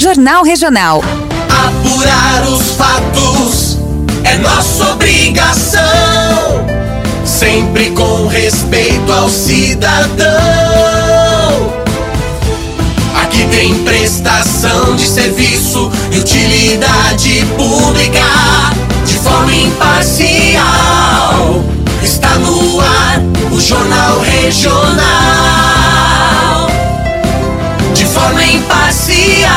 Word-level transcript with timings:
Jornal 0.00 0.42
Regional. 0.42 1.04
Apurar 1.66 2.48
os 2.48 2.70
fatos 2.70 3.78
é 4.24 4.38
nossa 4.38 4.92
obrigação. 4.92 5.84
Sempre 7.22 7.90
com 7.90 8.26
respeito 8.26 9.12
ao 9.12 9.28
cidadão. 9.28 10.24
Aqui 13.22 13.46
tem 13.50 13.74
prestação 13.84 14.96
de 14.96 15.06
serviço 15.06 15.92
e 16.10 16.18
utilidade 16.18 17.44
pública 17.58 18.24
de 19.04 19.18
forma 19.18 19.52
imparcial. 19.52 20.64
Está 22.02 22.36
no 22.36 22.80
ar 22.80 23.20
o 23.52 23.60
Jornal 23.60 24.18
Regional. 24.20 25.79
De 28.10 28.14
forma 28.16 28.44
imparcial. 28.44 29.48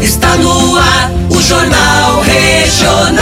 Está 0.00 0.36
no 0.36 0.78
ar 0.78 1.10
o 1.28 1.38
Jornal 1.42 2.22
Regional. 2.22 3.20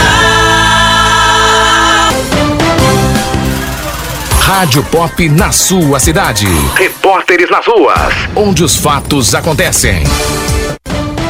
Rádio 4.39 4.83
Pop 4.85 5.27
na 5.27 5.51
sua 5.51 5.99
cidade. 5.99 6.47
Repórteres 6.75 7.49
nas 7.49 7.67
ruas, 7.67 8.13
onde 8.37 8.63
os 8.63 8.77
fatos 8.77 9.35
acontecem. 9.35 10.01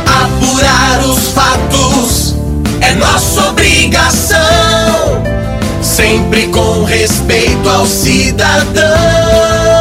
Apurar 0.05 0.99
os 1.07 1.29
fatos 1.29 2.35
é 2.81 2.93
nossa 2.93 3.49
obrigação. 3.49 4.37
Sempre 5.81 6.49
com 6.49 6.83
respeito 6.83 7.67
ao 7.67 7.87
cidadão. 7.87 9.78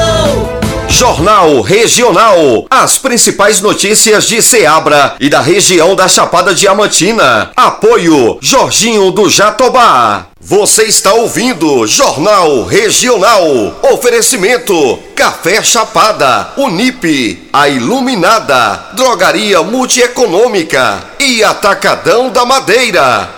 Jornal 0.98 1.60
Regional. 1.60 2.66
As 2.68 2.98
principais 2.98 3.60
notícias 3.60 4.24
de 4.26 4.42
Ceabra 4.42 5.14
e 5.20 5.28
da 5.28 5.40
região 5.40 5.94
da 5.94 6.08
Chapada 6.08 6.52
Diamantina. 6.52 7.52
Apoio 7.56 8.36
Jorginho 8.40 9.12
do 9.12 9.30
Jatobá. 9.30 10.26
Você 10.40 10.86
está 10.86 11.12
ouvindo 11.12 11.86
Jornal 11.86 12.64
Regional. 12.64 13.44
Oferecimento 13.92 14.98
Café 15.14 15.62
Chapada, 15.62 16.54
Unip, 16.56 17.48
a 17.52 17.68
Iluminada, 17.68 18.88
Drogaria 18.94 19.62
Multieconômica 19.62 21.04
e 21.20 21.44
Atacadão 21.44 22.28
da 22.30 22.44
Madeira. 22.44 23.37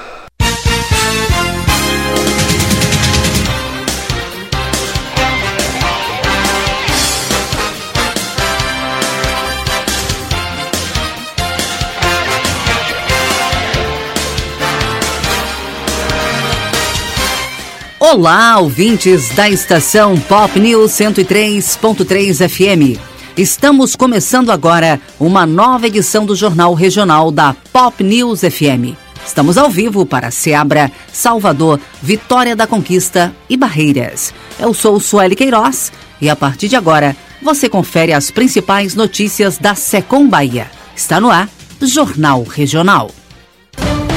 Olá, 18.12 18.58
ouvintes 18.58 19.28
da 19.36 19.48
estação 19.48 20.18
Pop 20.18 20.58
News 20.58 20.90
103.3 20.90 22.48
FM. 22.48 23.00
Estamos 23.38 23.94
começando 23.94 24.50
agora 24.50 25.00
uma 25.20 25.46
nova 25.46 25.86
edição 25.86 26.26
do 26.26 26.34
Jornal 26.34 26.74
Regional 26.74 27.30
da 27.30 27.54
Pop 27.72 28.02
News 28.02 28.40
FM. 28.40 28.98
Estamos 29.24 29.56
ao 29.56 29.70
vivo 29.70 30.04
para 30.04 30.32
Seabra, 30.32 30.90
Salvador, 31.12 31.78
Vitória 32.02 32.56
da 32.56 32.66
Conquista 32.66 33.32
e 33.48 33.56
Barreiras. 33.56 34.34
Eu 34.58 34.74
sou 34.74 34.98
Sueli 34.98 35.36
Queiroz 35.36 35.92
e 36.20 36.28
a 36.28 36.34
partir 36.34 36.66
de 36.66 36.74
agora 36.74 37.16
você 37.40 37.68
confere 37.68 38.12
as 38.12 38.28
principais 38.28 38.96
notícias 38.96 39.56
da 39.56 39.76
Secom 39.76 40.28
Bahia. 40.28 40.68
Está 40.96 41.20
no 41.20 41.30
ar, 41.30 41.48
Jornal 41.80 42.42
Regional. 42.42 43.08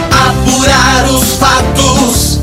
Apurar 0.09 1.11
os 1.11 1.33
fatos 1.35 2.42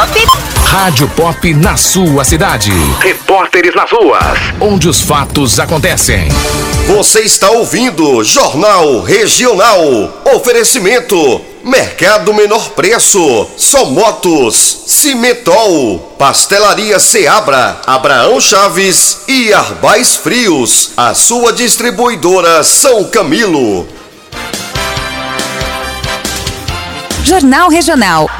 Pop. 0.00 0.26
Rádio 0.64 1.06
Pop 1.08 1.54
na 1.54 1.76
sua 1.76 2.24
cidade. 2.24 2.70
Repórteres 3.00 3.74
nas 3.74 3.90
ruas, 3.90 4.38
onde 4.58 4.88
os 4.88 5.02
fatos 5.02 5.60
acontecem. 5.60 6.28
Você 6.86 7.20
está 7.20 7.50
ouvindo 7.50 8.24
Jornal 8.24 9.02
Regional. 9.02 10.22
Oferecimento 10.34 11.42
Mercado 11.62 12.32
Menor 12.32 12.70
Preço, 12.70 13.46
Só 13.58 13.84
Motos, 13.84 14.84
Cimentol, 14.86 15.98
Pastelaria 16.18 16.98
Seabra, 16.98 17.82
Abraão 17.86 18.40
Chaves 18.40 19.24
e 19.28 19.52
Arbais 19.52 20.16
Frios, 20.16 20.92
a 20.96 21.12
sua 21.12 21.52
distribuidora 21.52 22.64
São 22.64 23.04
Camilo. 23.04 23.86
Jornal 27.22 27.68
Regional. 27.68 28.30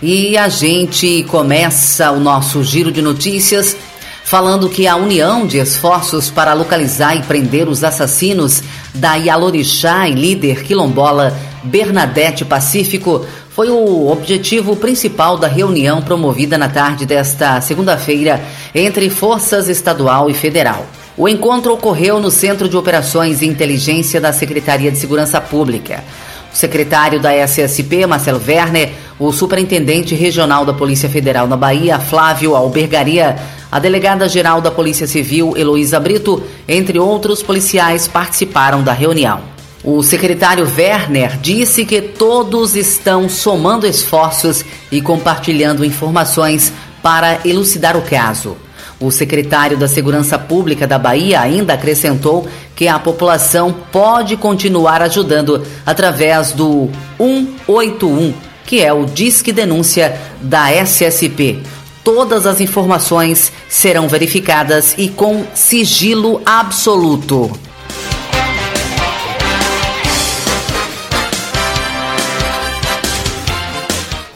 E 0.00 0.38
a 0.38 0.48
gente 0.48 1.24
começa 1.24 2.12
o 2.12 2.20
nosso 2.20 2.62
giro 2.62 2.92
de 2.92 3.02
notícias 3.02 3.76
falando 4.22 4.68
que 4.68 4.86
a 4.86 4.94
união 4.94 5.44
de 5.44 5.58
esforços 5.58 6.30
para 6.30 6.52
localizar 6.52 7.16
e 7.16 7.22
prender 7.22 7.68
os 7.68 7.82
assassinos 7.82 8.62
da 8.94 9.14
Yalorixá 9.16 10.08
e 10.08 10.12
líder 10.12 10.62
quilombola 10.62 11.36
Bernadette 11.64 12.44
Pacífico 12.44 13.26
foi 13.50 13.70
o 13.70 14.08
objetivo 14.08 14.76
principal 14.76 15.36
da 15.36 15.48
reunião 15.48 16.00
promovida 16.00 16.56
na 16.56 16.68
tarde 16.68 17.04
desta 17.04 17.60
segunda-feira 17.60 18.40
entre 18.72 19.10
forças 19.10 19.68
estadual 19.68 20.30
e 20.30 20.34
federal. 20.34 20.86
O 21.16 21.28
encontro 21.28 21.72
ocorreu 21.72 22.20
no 22.20 22.30
Centro 22.30 22.68
de 22.68 22.76
Operações 22.76 23.42
e 23.42 23.46
Inteligência 23.46 24.20
da 24.20 24.32
Secretaria 24.32 24.92
de 24.92 24.98
Segurança 24.98 25.40
Pública. 25.40 26.04
O 26.52 26.56
secretário 26.56 27.18
da 27.18 27.34
SSP, 27.34 28.06
Marcelo 28.06 28.40
Werner, 28.46 28.92
o 29.18 29.32
superintendente 29.32 30.14
regional 30.14 30.64
da 30.64 30.72
Polícia 30.72 31.08
Federal 31.08 31.48
na 31.48 31.56
Bahia, 31.56 31.98
Flávio 31.98 32.54
Albergaria, 32.54 33.36
a 33.70 33.78
delegada-geral 33.78 34.60
da 34.60 34.70
Polícia 34.70 35.06
Civil, 35.06 35.56
Heloísa 35.56 35.98
Brito, 35.98 36.42
entre 36.66 36.98
outros 36.98 37.42
policiais, 37.42 38.06
participaram 38.06 38.82
da 38.82 38.92
reunião. 38.92 39.40
O 39.84 40.02
secretário 40.02 40.66
Werner 40.76 41.38
disse 41.38 41.84
que 41.84 42.00
todos 42.00 42.74
estão 42.74 43.28
somando 43.28 43.86
esforços 43.86 44.64
e 44.90 45.00
compartilhando 45.00 45.84
informações 45.84 46.72
para 47.02 47.40
elucidar 47.44 47.96
o 47.96 48.02
caso. 48.02 48.56
O 49.00 49.12
secretário 49.12 49.76
da 49.76 49.86
Segurança 49.86 50.36
Pública 50.36 50.84
da 50.84 50.98
Bahia 50.98 51.40
ainda 51.40 51.74
acrescentou 51.74 52.48
que 52.74 52.88
a 52.88 52.98
população 52.98 53.72
pode 53.92 54.36
continuar 54.36 55.00
ajudando 55.02 55.62
através 55.86 56.50
do 56.50 56.90
181, 57.16 58.34
que 58.68 58.84
é 58.84 58.92
o 58.92 59.06
Disque 59.06 59.50
Denúncia 59.50 60.20
da 60.42 60.70
SSP. 60.70 61.62
Todas 62.04 62.44
as 62.44 62.60
informações 62.60 63.50
serão 63.66 64.06
verificadas 64.06 64.94
e 64.98 65.08
com 65.08 65.46
sigilo 65.54 66.42
absoluto. 66.44 67.50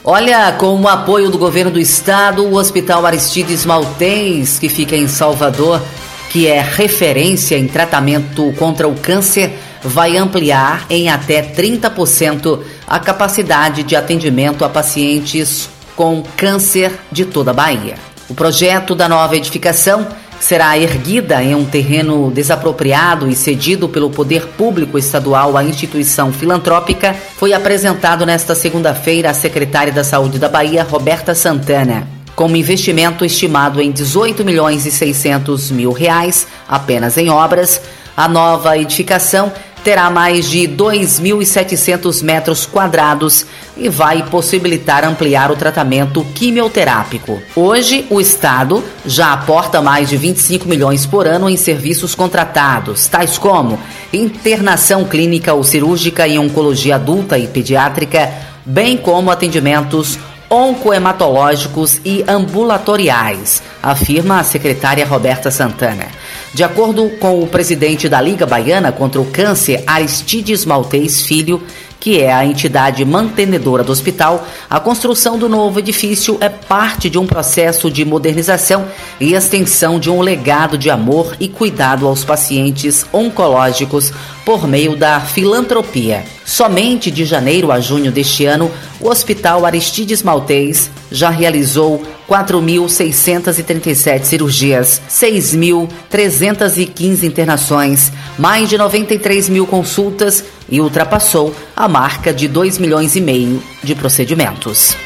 Olha, 0.02 0.50
com 0.52 0.80
o 0.80 0.88
apoio 0.88 1.28
do 1.28 1.36
governo 1.36 1.70
do 1.70 1.78
estado, 1.78 2.42
o 2.42 2.54
Hospital 2.54 3.04
Aristides 3.04 3.66
Maltês, 3.66 4.58
que 4.58 4.70
fica 4.70 4.96
em 4.96 5.08
Salvador, 5.08 5.82
que 6.30 6.46
é 6.46 6.58
referência 6.62 7.58
em 7.58 7.68
tratamento 7.68 8.50
contra 8.58 8.88
o 8.88 8.94
câncer, 8.94 9.52
vai 9.82 10.16
ampliar 10.16 10.86
em 10.88 11.08
até 11.08 11.42
30% 11.42 12.60
a 12.86 12.98
capacidade 12.98 13.82
de 13.82 13.96
atendimento 13.96 14.64
a 14.64 14.68
pacientes 14.68 15.68
com 15.96 16.22
câncer 16.36 16.92
de 17.10 17.24
toda 17.24 17.50
a 17.50 17.54
Bahia. 17.54 17.94
O 18.28 18.34
projeto 18.34 18.94
da 18.94 19.08
nova 19.08 19.36
edificação 19.36 20.06
será 20.42 20.76
erguida 20.76 21.42
em 21.42 21.54
um 21.54 21.64
terreno 21.64 22.30
desapropriado 22.30 23.28
e 23.28 23.34
cedido 23.34 23.88
pelo 23.88 24.10
poder 24.10 24.46
público 24.48 24.98
estadual 24.98 25.56
à 25.56 25.62
instituição 25.62 26.32
filantrópica, 26.32 27.14
foi 27.36 27.52
apresentado 27.52 28.26
nesta 28.26 28.54
segunda-feira 28.54 29.30
à 29.30 29.34
secretária 29.34 29.92
da 29.92 30.02
Saúde 30.02 30.38
da 30.38 30.48
Bahia, 30.48 30.82
Roberta 30.82 31.34
Santana. 31.34 32.08
com 32.34 32.46
um 32.46 32.56
investimento 32.56 33.26
estimado 33.26 33.80
em 33.80 33.92
18 33.92 34.42
milhões 34.42 34.86
e 34.86 34.90
600 34.90 35.70
mil 35.70 35.92
reais 35.92 36.46
apenas 36.66 37.18
em 37.18 37.28
obras. 37.28 37.80
A 38.16 38.26
nova 38.26 38.76
edificação 38.78 39.52
terá 39.82 40.10
mais 40.10 40.48
de 40.48 40.68
2.700 40.68 42.22
metros 42.22 42.66
quadrados 42.66 43.46
e 43.76 43.88
vai 43.88 44.22
possibilitar 44.24 45.04
ampliar 45.04 45.50
o 45.50 45.56
tratamento 45.56 46.24
quimioterápico. 46.34 47.42
Hoje, 47.56 48.06
o 48.10 48.20
Estado 48.20 48.82
já 49.04 49.32
aporta 49.32 49.80
mais 49.80 50.08
de 50.08 50.16
25 50.16 50.68
milhões 50.68 51.06
por 51.06 51.26
ano 51.26 51.48
em 51.48 51.56
serviços 51.56 52.14
contratados, 52.14 53.06
tais 53.06 53.38
como 53.38 53.78
internação 54.12 55.04
clínica 55.04 55.52
ou 55.54 55.64
cirúrgica 55.64 56.28
em 56.28 56.38
oncologia 56.38 56.96
adulta 56.96 57.38
e 57.38 57.46
pediátrica, 57.46 58.30
bem 58.64 58.96
como 58.96 59.30
atendimentos 59.30 60.18
oncohematológicos 60.52 61.98
e 62.04 62.22
ambulatoriais, 62.28 63.62
afirma 63.82 64.38
a 64.38 64.44
secretária 64.44 65.06
Roberta 65.06 65.50
Santana. 65.50 66.08
De 66.52 66.62
acordo 66.62 67.08
com 67.18 67.42
o 67.42 67.46
presidente 67.46 68.06
da 68.06 68.20
Liga 68.20 68.44
Baiana 68.44 68.92
contra 68.92 69.18
o 69.18 69.24
Câncer, 69.24 69.82
Aristides 69.86 70.66
Maltês 70.66 71.22
Filho, 71.22 71.62
que 71.98 72.20
é 72.20 72.30
a 72.30 72.44
entidade 72.44 73.02
mantenedora 73.04 73.82
do 73.82 73.92
hospital, 73.92 74.46
a 74.68 74.78
construção 74.78 75.38
do 75.38 75.48
novo 75.48 75.78
edifício 75.78 76.36
é 76.40 76.48
parte 76.48 77.08
de 77.08 77.16
um 77.16 77.26
processo 77.26 77.90
de 77.90 78.04
modernização 78.04 78.86
e 79.20 79.34
extensão 79.34 79.98
de 79.98 80.10
um 80.10 80.20
legado 80.20 80.76
de 80.76 80.90
amor 80.90 81.34
e 81.40 81.48
cuidado 81.48 82.06
aos 82.06 82.24
pacientes 82.24 83.06
oncológicos 83.12 84.12
por 84.44 84.66
meio 84.66 84.96
da 84.96 85.20
filantropia. 85.20 86.24
Somente 86.44 87.10
de 87.10 87.24
janeiro 87.24 87.72
a 87.72 87.80
junho 87.80 88.12
deste 88.12 88.44
ano, 88.44 88.70
o 89.00 89.08
Hospital 89.08 89.64
Aristides 89.64 90.22
Maltês 90.22 90.90
já 91.10 91.30
realizou 91.30 92.02
4.637 92.28 94.24
cirurgias, 94.24 95.00
6.315 95.08 97.22
internações, 97.24 98.12
mais 98.38 98.68
de 98.68 98.76
93 98.78 99.48
mil 99.48 99.66
consultas 99.66 100.44
e 100.68 100.80
ultrapassou 100.80 101.52
a 101.76 101.88
marca 101.88 102.32
de 102.32 102.46
2 102.48 102.78
milhões 102.78 103.14
e 103.16 103.20
meio 103.20 103.62
de 103.82 103.94
procedimentos. 103.94 104.96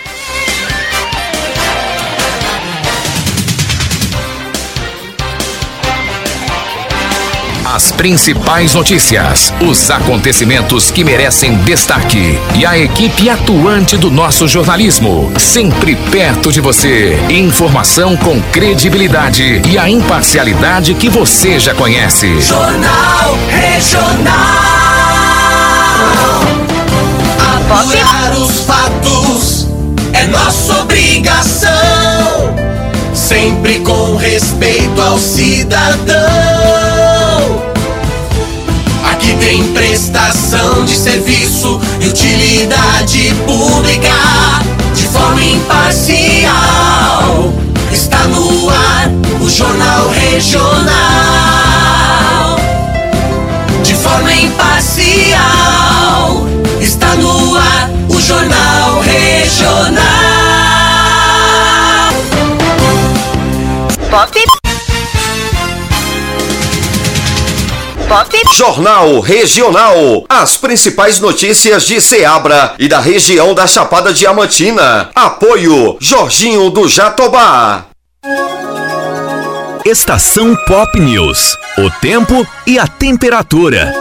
As 7.76 7.93
principais 7.93 8.73
notícias, 8.73 9.52
os 9.61 9.90
acontecimentos 9.90 10.90
que 10.90 11.05
merecem 11.05 11.58
destaque 11.58 12.40
e 12.55 12.64
a 12.64 12.78
equipe 12.78 13.28
atuante 13.28 13.99
do 13.99 14.11
nosso 14.11 14.49
jornalismo, 14.49 15.31
sempre 15.38 15.94
perto 15.94 16.50
de 16.50 16.58
você. 16.58 17.20
Informação 17.28 18.17
com 18.17 18.40
credibilidade 18.40 19.61
e 19.69 19.76
a 19.76 19.90
imparcialidade 19.90 20.94
que 20.94 21.11
você 21.11 21.58
já 21.58 21.75
conhece. 21.75 22.40
Jornal 22.40 23.37
Regional. 23.50 24.32
Apurar 27.58 28.38
os 28.38 28.61
fatos 28.61 29.69
é 30.14 30.26
nossa 30.29 30.81
obrigação. 30.81 31.69
Sempre 33.12 33.81
com 33.81 34.17
respeito 34.17 34.99
ao 34.99 35.19
cidadão. 35.19 36.56
Aqui 39.26 39.37
tem 39.38 39.73
prestação 39.73 40.84
de 40.84 40.94
serviço 40.96 41.81
e 42.00 42.06
utilidade 42.06 43.34
pública 43.44 44.14
de 44.94 45.02
forma 45.08 45.43
imparcial. 45.43 46.52
Está 47.90 48.23
no 48.28 48.70
ar 48.70 49.11
o 49.40 49.50
Jornal 49.50 50.11
Regional. 50.11 50.87
De 53.82 53.94
forma 53.94 54.32
imparcial. 54.32 55.37
Está 56.81 57.17
no 57.17 57.56
ar 57.56 57.90
o 58.08 58.20
Jornal 58.20 59.00
Regional. 59.00 60.06
Pop. 64.08 64.56
Pop. 68.08 68.31
Jornal 68.55 69.19
Regional. 69.20 70.25
As 70.29 70.56
principais 70.56 71.19
notícias 71.19 71.85
de 71.85 72.00
Ceabra 72.00 72.75
e 72.79 72.87
da 72.87 73.00
região 73.00 73.53
da 73.53 73.67
Chapada 73.67 74.12
Diamantina. 74.12 75.11
Apoio 75.14 75.97
Jorginho 76.00 76.70
do 76.70 76.88
Jatobá. 76.88 77.87
Estação 79.85 80.55
Pop 80.67 80.99
News. 81.00 81.56
O 81.79 81.91
tempo 82.00 82.47
e 82.67 82.79
a 82.79 82.87
temperatura. 82.87 83.93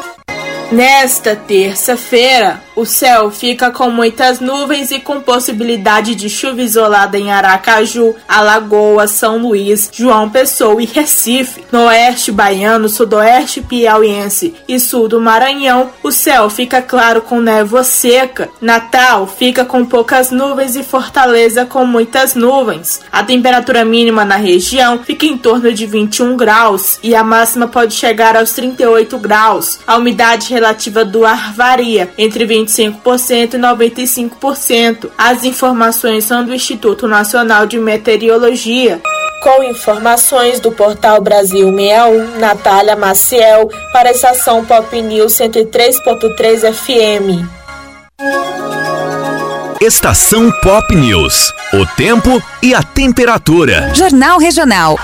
Nesta 0.72 1.36
terça-feira, 1.36 2.62
o 2.76 2.86
céu 2.86 3.32
fica 3.32 3.72
com 3.72 3.90
muitas 3.90 4.40
nuvens 4.40 4.92
e 4.92 5.00
com 5.00 5.22
possibilidade 5.22 6.14
de 6.14 6.30
chuva 6.30 6.62
isolada 6.62 7.18
em 7.18 7.32
Aracaju, 7.32 8.16
Alagoas, 8.28 9.12
São 9.12 9.38
Luís, 9.38 9.90
João 9.94 10.30
Pessoa 10.30 10.82
e 10.82 10.86
Recife. 10.86 11.64
No 11.72 11.86
oeste 11.86 12.32
baiano, 12.32 12.90
sudoeste 12.90 13.62
piauiense 13.62 14.54
e 14.68 14.80
sul 14.80 15.08
do 15.08 15.22
Maranhão, 15.22 15.90
o 16.04 16.12
céu 16.12 16.50
fica 16.50 16.82
claro 16.82 17.22
com 17.22 17.40
névoa 17.40 17.84
seca. 17.84 18.50
Natal 18.60 19.28
fica 19.28 19.64
com 19.64 19.86
poucas 19.86 20.32
nuvens 20.32 20.76
e 20.76 20.84
Fortaleza 20.84 21.66
com 21.66 21.86
muitas 21.86 22.36
nuvens. 22.36 23.02
A 23.12 23.24
temperatura 23.24 23.86
mínima 23.86 24.26
na 24.26 24.36
região 24.36 25.00
fica 25.04 25.26
em 25.26 25.38
torno 25.38 25.72
de 25.74 25.86
21 25.86 26.36
graus 26.36 27.00
e 27.02 27.16
a 27.16 27.24
máxima 27.24 27.68
pode 27.68 27.94
chegar 27.94 28.36
aos 28.36 28.52
38 28.54 29.18
graus. 29.18 29.80
A 29.88 29.96
umidade 29.98 30.54
relativa 30.54 31.06
do 31.06 31.26
ar 31.26 31.54
varia 31.54 32.10
entre 32.18 32.46
25% 32.66 33.54
e 33.54 33.58
95%. 33.58 35.10
As 35.18 35.44
informações 35.44 36.24
são 36.26 36.44
do 36.44 36.54
Instituto 36.54 37.08
Nacional 37.08 37.66
de 37.66 37.78
Meteorologia. 37.78 39.02
Com 39.42 39.64
informações 39.64 40.60
do 40.60 40.72
portal 40.72 41.22
Brasil 41.22 41.72
61, 41.72 42.40
Natália 42.40 42.96
Maciel, 42.96 43.70
para 43.94 44.10
a 44.10 44.12
estação 44.12 44.66
Pop 44.66 45.00
News 45.02 45.34
103.3 45.34 46.74
FM. 46.74 47.46
Estação 49.80 50.52
Pop 50.64 50.96
News. 50.96 51.54
O 51.74 51.86
tempo 51.96 52.42
e 52.64 52.74
a 52.74 52.82
temperatura. 52.82 53.94
Jornal 53.94 54.40
Regional. 54.40 54.98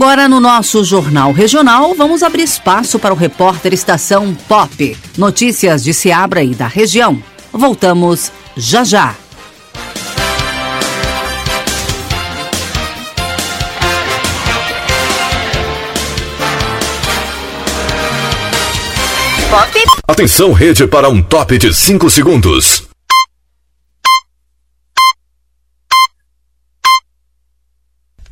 Agora, 0.00 0.28
no 0.28 0.38
nosso 0.38 0.84
Jornal 0.84 1.32
Regional, 1.32 1.92
vamos 1.92 2.22
abrir 2.22 2.44
espaço 2.44 3.00
para 3.00 3.12
o 3.12 3.16
repórter 3.16 3.74
Estação 3.74 4.32
Pop. 4.46 4.96
Notícias 5.16 5.82
de 5.82 5.92
Seabra 5.92 6.40
e 6.40 6.54
da 6.54 6.68
região. 6.68 7.20
Voltamos 7.52 8.30
já 8.56 8.84
já. 8.84 9.16
Pop. 19.50 19.84
Atenção, 20.06 20.52
rede, 20.52 20.86
para 20.86 21.08
um 21.08 21.20
top 21.20 21.58
de 21.58 21.74
5 21.74 22.08
segundos. 22.08 22.87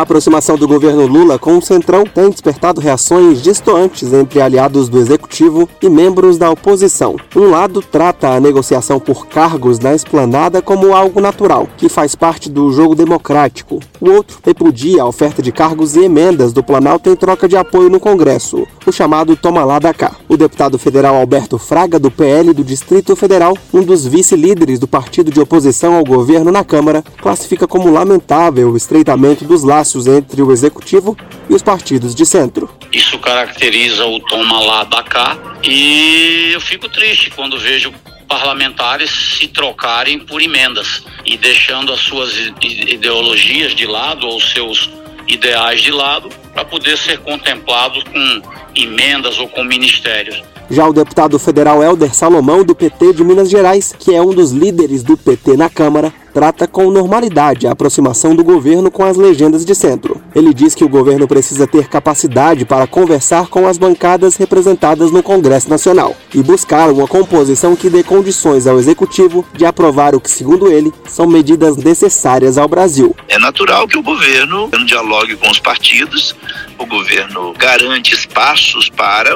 A 0.00 0.02
aproximação 0.02 0.56
do 0.56 0.66
governo 0.66 1.06
Lula 1.06 1.38
com 1.38 1.58
o 1.58 1.62
Centrão 1.62 2.04
tem 2.04 2.30
despertado 2.30 2.80
reações 2.80 3.42
distantes 3.42 4.14
entre 4.14 4.40
aliados 4.40 4.88
do 4.88 4.98
executivo 4.98 5.68
e 5.82 5.90
membros 5.90 6.38
da 6.38 6.50
oposição. 6.50 7.16
Um 7.36 7.50
lado 7.50 7.82
trata 7.82 8.30
a 8.30 8.40
negociação 8.40 8.98
por 8.98 9.26
cargos 9.26 9.78
na 9.78 9.94
esplanada 9.94 10.62
como 10.62 10.94
algo 10.94 11.20
natural, 11.20 11.68
que 11.76 11.90
faz 11.90 12.14
parte 12.14 12.48
do 12.48 12.72
jogo 12.72 12.94
democrático. 12.94 13.78
O 14.00 14.10
outro 14.10 14.38
repudia 14.42 15.02
a 15.02 15.06
oferta 15.06 15.42
de 15.42 15.52
cargos 15.52 15.94
e 15.94 16.04
emendas 16.04 16.54
do 16.54 16.64
Planalto 16.64 17.10
em 17.10 17.14
troca 17.14 17.46
de 17.46 17.58
apoio 17.58 17.90
no 17.90 18.00
Congresso, 18.00 18.66
o 18.86 18.92
chamado 18.92 19.36
toma 19.36 19.64
lá 19.64 19.78
da 19.78 19.92
cá. 19.92 20.16
O 20.28 20.36
deputado 20.36 20.78
federal 20.78 21.14
Alberto 21.16 21.58
Fraga, 21.58 21.98
do 21.98 22.10
PL 22.10 22.52
do 22.52 22.64
Distrito 22.64 23.14
Federal, 23.14 23.56
um 23.72 23.82
dos 23.82 24.06
vice-líderes 24.06 24.78
do 24.78 24.88
partido 24.88 25.30
de 25.30 25.40
oposição 25.40 25.94
ao 25.94 26.04
governo 26.04 26.50
na 26.50 26.64
Câmara, 26.64 27.04
classifica 27.20 27.68
como 27.68 27.92
lamentável 27.92 28.70
o 28.70 28.76
estreitamento 28.76 29.44
dos 29.44 29.62
laços 29.62 29.89
entre 30.06 30.42
o 30.42 30.52
executivo 30.52 31.16
e 31.48 31.54
os 31.54 31.62
partidos 31.62 32.14
de 32.14 32.24
centro. 32.26 32.70
Isso 32.92 33.18
caracteriza 33.18 34.04
o 34.06 34.20
toma 34.20 34.60
lá 34.60 34.84
da 34.84 35.02
cá 35.02 35.36
e 35.62 36.50
eu 36.52 36.60
fico 36.60 36.88
triste 36.88 37.30
quando 37.30 37.58
vejo 37.58 37.92
parlamentares 38.28 39.10
se 39.38 39.48
trocarem 39.48 40.20
por 40.20 40.40
emendas 40.40 41.02
e 41.26 41.36
deixando 41.36 41.92
as 41.92 42.00
suas 42.00 42.32
ideologias 42.62 43.74
de 43.74 43.86
lado 43.86 44.26
ou 44.26 44.40
seus 44.40 44.88
ideais 45.26 45.80
de 45.80 45.90
lado 45.90 46.28
para 46.52 46.64
poder 46.64 46.96
ser 46.96 47.18
contemplado 47.18 48.02
com 48.04 48.42
emendas 48.74 49.38
ou 49.38 49.48
com 49.48 49.64
ministérios. 49.64 50.42
Já 50.70 50.86
o 50.86 50.92
deputado 50.92 51.36
federal 51.38 51.82
Helder 51.82 52.14
Salomão, 52.14 52.64
do 52.64 52.76
PT 52.76 53.14
de 53.14 53.24
Minas 53.24 53.50
Gerais, 53.50 53.92
que 53.98 54.14
é 54.14 54.22
um 54.22 54.30
dos 54.30 54.52
líderes 54.52 55.02
do 55.02 55.16
PT 55.16 55.56
na 55.56 55.68
Câmara, 55.68 56.12
trata 56.32 56.66
com 56.66 56.90
normalidade 56.90 57.66
a 57.66 57.72
aproximação 57.72 58.34
do 58.34 58.44
governo 58.44 58.90
com 58.90 59.04
as 59.04 59.16
legendas 59.16 59.64
de 59.64 59.74
centro. 59.74 60.20
Ele 60.34 60.54
diz 60.54 60.74
que 60.74 60.84
o 60.84 60.88
governo 60.88 61.26
precisa 61.26 61.66
ter 61.66 61.88
capacidade 61.88 62.64
para 62.64 62.86
conversar 62.86 63.48
com 63.48 63.66
as 63.66 63.78
bancadas 63.78 64.36
representadas 64.36 65.10
no 65.10 65.22
Congresso 65.22 65.68
Nacional 65.68 66.16
e 66.34 66.42
buscar 66.42 66.90
uma 66.90 67.06
composição 67.06 67.74
que 67.76 67.90
dê 67.90 68.02
condições 68.02 68.66
ao 68.66 68.78
executivo 68.78 69.44
de 69.54 69.64
aprovar 69.64 70.14
o 70.14 70.20
que, 70.20 70.30
segundo 70.30 70.70
ele, 70.70 70.92
são 71.06 71.26
medidas 71.26 71.76
necessárias 71.76 72.56
ao 72.58 72.68
Brasil. 72.68 73.14
É 73.28 73.38
natural 73.38 73.86
que 73.86 73.98
o 73.98 74.02
governo 74.02 74.68
dialogue 74.86 75.36
com 75.36 75.50
os 75.50 75.58
partidos, 75.58 76.34
o 76.78 76.86
governo 76.86 77.52
garante 77.54 78.14
espaços 78.14 78.88
para 78.88 79.30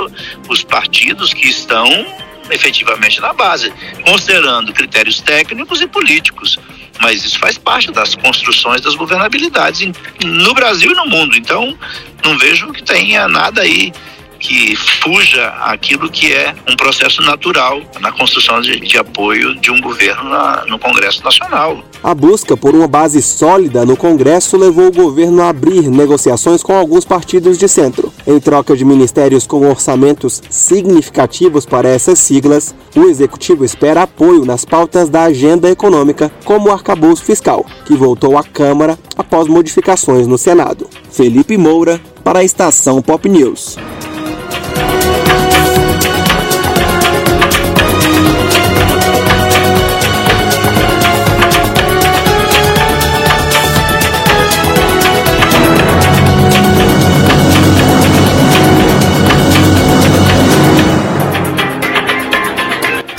os 0.48 0.62
partidos 0.62 1.32
que 1.32 1.48
estão 1.48 1.86
efetivamente 2.50 3.20
na 3.20 3.32
base, 3.32 3.72
considerando 4.04 4.72
critérios 4.72 5.20
técnicos 5.20 5.80
e 5.80 5.86
políticos 5.86 6.58
mas 7.00 7.24
isso 7.24 7.38
faz 7.38 7.58
parte 7.58 7.90
das 7.90 8.14
construções 8.14 8.80
das 8.80 8.94
governabilidades 8.94 9.92
no 10.24 10.54
Brasil 10.54 10.92
e 10.92 10.94
no 10.94 11.06
mundo. 11.06 11.36
Então, 11.36 11.76
não 12.24 12.38
vejo 12.38 12.72
que 12.72 12.82
tenha 12.82 13.28
nada 13.28 13.62
aí 13.62 13.92
que 14.44 14.76
fuja 14.76 15.48
aquilo 15.62 16.10
que 16.10 16.30
é 16.30 16.54
um 16.70 16.76
processo 16.76 17.22
natural 17.22 17.80
na 17.98 18.12
construção 18.12 18.60
de, 18.60 18.78
de 18.78 18.98
apoio 18.98 19.58
de 19.58 19.70
um 19.70 19.80
governo 19.80 20.28
na, 20.28 20.66
no 20.68 20.78
Congresso 20.78 21.24
Nacional. 21.24 21.82
A 22.02 22.14
busca 22.14 22.54
por 22.54 22.74
uma 22.74 22.86
base 22.86 23.22
sólida 23.22 23.86
no 23.86 23.96
Congresso 23.96 24.58
levou 24.58 24.88
o 24.88 24.92
governo 24.92 25.42
a 25.42 25.48
abrir 25.48 25.88
negociações 25.88 26.62
com 26.62 26.74
alguns 26.74 27.06
partidos 27.06 27.56
de 27.56 27.66
centro. 27.66 28.12
Em 28.26 28.38
troca 28.38 28.76
de 28.76 28.84
ministérios 28.84 29.46
com 29.46 29.66
orçamentos 29.66 30.42
significativos 30.50 31.64
para 31.64 31.88
essas 31.88 32.18
siglas, 32.18 32.74
o 32.94 33.04
executivo 33.04 33.64
espera 33.64 34.02
apoio 34.02 34.44
nas 34.44 34.66
pautas 34.66 35.08
da 35.08 35.22
agenda 35.22 35.70
econômica, 35.70 36.30
como 36.44 36.68
o 36.68 36.72
arcabouço 36.72 37.24
fiscal, 37.24 37.64
que 37.86 37.96
voltou 37.96 38.36
à 38.36 38.44
Câmara 38.44 38.98
após 39.16 39.48
modificações 39.48 40.26
no 40.26 40.36
Senado. 40.36 40.86
Felipe 41.10 41.56
Moura, 41.56 41.98
para 42.22 42.40
a 42.40 42.44
estação 42.44 43.00
Pop 43.00 43.26
News. 43.26 43.78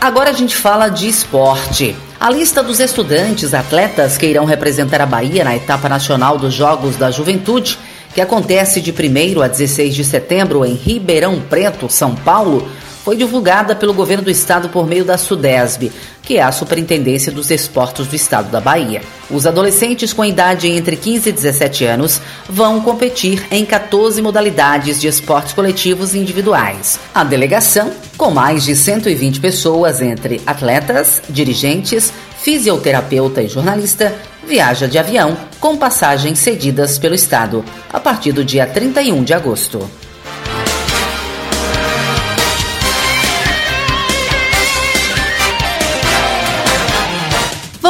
Agora 0.00 0.30
a 0.30 0.32
gente 0.32 0.54
fala 0.54 0.88
de 0.88 1.08
esporte. 1.08 1.96
A 2.20 2.30
lista 2.30 2.62
dos 2.62 2.80
estudantes 2.80 3.54
atletas 3.54 4.18
que 4.18 4.26
irão 4.26 4.44
representar 4.44 5.00
a 5.00 5.06
Bahia 5.06 5.42
na 5.42 5.56
etapa 5.56 5.88
nacional 5.88 6.38
dos 6.38 6.52
Jogos 6.52 6.96
da 6.96 7.10
Juventude, 7.10 7.78
que 8.14 8.20
acontece 8.20 8.80
de 8.80 8.92
1 8.92 9.42
a 9.42 9.48
16 9.48 9.94
de 9.94 10.04
setembro 10.04 10.64
em 10.64 10.74
Ribeirão 10.74 11.40
Preto, 11.40 11.88
São 11.90 12.14
Paulo, 12.14 12.68
foi 13.06 13.16
divulgada 13.16 13.76
pelo 13.76 13.94
governo 13.94 14.24
do 14.24 14.32
estado 14.32 14.68
por 14.68 14.84
meio 14.84 15.04
da 15.04 15.16
SUDESB, 15.16 15.92
que 16.20 16.38
é 16.38 16.42
a 16.42 16.50
Superintendência 16.50 17.30
dos 17.30 17.52
Esportes 17.52 18.08
do 18.08 18.16
Estado 18.16 18.50
da 18.50 18.60
Bahia. 18.60 19.00
Os 19.30 19.46
adolescentes 19.46 20.12
com 20.12 20.24
idade 20.24 20.66
entre 20.68 20.96
15 20.96 21.28
e 21.28 21.32
17 21.32 21.84
anos 21.84 22.20
vão 22.50 22.80
competir 22.80 23.46
em 23.48 23.64
14 23.64 24.20
modalidades 24.20 25.00
de 25.00 25.06
esportes 25.06 25.52
coletivos 25.52 26.14
e 26.14 26.18
individuais. 26.18 26.98
A 27.14 27.22
delegação, 27.22 27.92
com 28.16 28.32
mais 28.32 28.64
de 28.64 28.74
120 28.74 29.38
pessoas 29.38 30.02
entre 30.02 30.42
atletas, 30.44 31.22
dirigentes, 31.30 32.12
fisioterapeuta 32.42 33.40
e 33.40 33.46
jornalista, 33.46 34.12
viaja 34.44 34.88
de 34.88 34.98
avião 34.98 35.36
com 35.60 35.76
passagens 35.76 36.40
cedidas 36.40 36.98
pelo 36.98 37.14
Estado 37.14 37.64
a 37.92 38.00
partir 38.00 38.32
do 38.32 38.44
dia 38.44 38.66
31 38.66 39.22
de 39.22 39.32
agosto. 39.32 39.88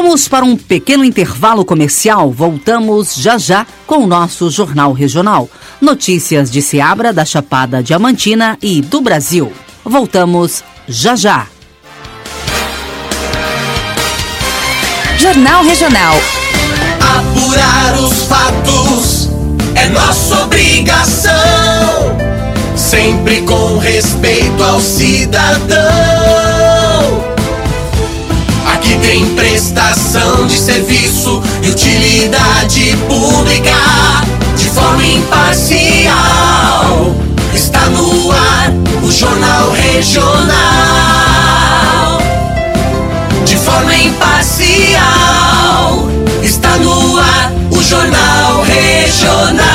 Vamos 0.07 0.29
para 0.29 0.45
um 0.45 0.57
pequeno 0.57 1.05
intervalo 1.05 1.65
comercial. 1.65 2.31
Voltamos 2.31 3.17
já 3.17 3.37
já 3.39 3.67
com 3.89 4.05
o 4.05 4.07
nosso 4.07 4.49
Jornal 4.51 4.93
Regional. 4.93 5.51
Notícias 5.81 6.49
de 6.49 6.63
Seabra, 6.63 7.13
da 7.13 7.25
Chapada 7.25 7.83
Diamantina 7.83 8.57
e 8.63 8.81
do 8.81 9.01
Brasil. 9.01 9.53
Voltamos 9.85 10.63
já 10.87 11.17
já. 11.17 11.49
Jornal 15.19 15.65
Regional. 15.65 16.15
Apurar 17.01 17.99
os 17.99 18.23
fatos 18.29 19.29
é 19.75 19.89
nossa 19.89 20.45
obrigação. 20.45 21.33
Sempre 22.77 23.43
com 23.43 23.79
respeito 23.79 24.63
ao 24.63 24.81
cidadão 24.81 26.56
tem 28.99 29.35
prestação 29.35 30.47
de 30.47 30.59
serviço 30.59 31.43
e 31.62 31.71
utilidade 31.71 32.97
pública 33.09 33.75
de 34.57 34.69
forma 34.71 35.05
imparcial. 35.05 36.15
Está 37.55 37.81
no 37.91 38.31
ar 38.31 38.73
o 39.03 39.11
Jornal 39.11 39.73
Regional. 39.73 40.47
De 43.45 43.57
forma 43.57 43.95
imparcial. 43.95 44.99
Está 46.43 46.76
no 46.79 47.19
ar 47.19 47.53
o 47.71 47.83
Jornal 47.83 48.62
Regional. 48.62 49.65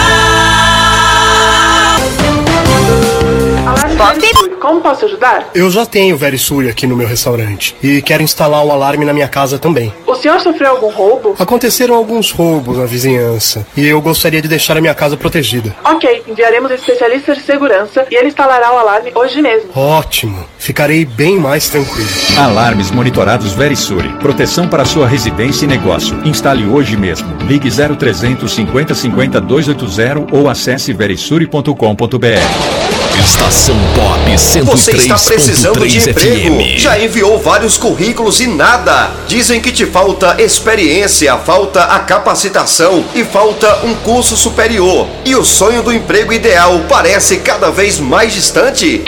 Como 4.60 4.82
posso 4.82 5.06
ajudar? 5.06 5.50
Eu 5.54 5.70
já 5.70 5.86
tenho 5.86 6.18
Verisuri 6.18 6.70
aqui 6.70 6.86
no 6.86 6.96
meu 6.96 7.08
restaurante 7.08 7.76
e 7.82 8.02
quero 8.02 8.24
instalar 8.24 8.64
um 8.64 8.72
alarme 8.72 9.06
na 9.06 9.14
minha 9.14 9.28
casa 9.28 9.58
também. 9.58 9.94
O 10.06 10.16
senhor 10.16 10.40
sofreu 10.40 10.72
algum 10.72 10.90
roubo? 10.90 11.36
Aconteceram 11.40 11.96
alguns 11.96 12.32
roubos 12.32 12.78
na 12.78 12.86
vizinhança 12.86 13.66
e 13.76 13.88
eu 13.88 14.00
gostaria 14.02 14.42
de 14.42 14.48
deixar 14.48 14.78
a 14.78 14.82
minha 14.82 14.94
casa 14.94 15.18
protegida. 15.18 15.76
Ok, 15.84 16.24
enviaremos 16.28 16.72
um 16.72 16.76
especialista 16.76 17.36
de 17.36 17.42
segurança 17.42 18.06
e 18.10 18.16
ele 18.16 18.28
instalará 18.28 18.74
o 18.74 18.78
alarme 18.78 19.12
hoje 19.16 19.42
mesmo. 19.42 19.70
Ótimo, 19.76 20.46
ficarei 20.58 21.06
bem 21.06 21.38
mais 21.38 21.70
tranquilo. 21.70 22.10
Alarmes 22.38 22.92
monitorados 22.92 23.54
Verisuri. 23.54 24.10
Proteção 24.20 24.68
para 24.68 24.86
sua 24.86 25.08
residência 25.08 25.66
e 25.66 25.68
negócio. 25.68 26.20
Instale 26.24 26.68
hoje 26.68 26.96
mesmo. 26.96 27.36
Ligue 27.48 27.70
0300 27.70 28.52
50 28.52 28.94
50 28.94 29.42
280 29.42 30.36
ou 30.36 30.50
acesse 30.50 30.94
verisuri.com.br. 30.94 33.01
Estação 33.24 33.76
Pop 33.94 34.20
103.3 34.32 34.66
Você 34.66 34.92
está 34.94 35.16
precisando 35.16 35.88
de 35.88 35.98
emprego? 36.10 36.56
FM. 36.56 36.80
Já 36.80 37.00
enviou 37.00 37.40
vários 37.40 37.78
currículos 37.78 38.42
e 38.42 38.48
nada? 38.48 39.12
Dizem 39.28 39.62
que 39.62 39.72
te 39.72 39.86
falta 39.86 40.42
experiência, 40.42 41.38
falta 41.38 41.84
a 41.84 42.00
capacitação 42.00 43.06
e 43.14 43.24
falta 43.24 43.86
um 43.86 43.94
curso 43.94 44.36
superior. 44.36 45.08
E 45.24 45.36
o 45.36 45.46
sonho 45.46 45.84
do 45.84 45.94
emprego 45.94 46.34
ideal 46.34 46.82
parece 46.90 47.38
cada 47.38 47.70
vez 47.70 48.00
mais 48.00 48.34
distante? 48.34 49.04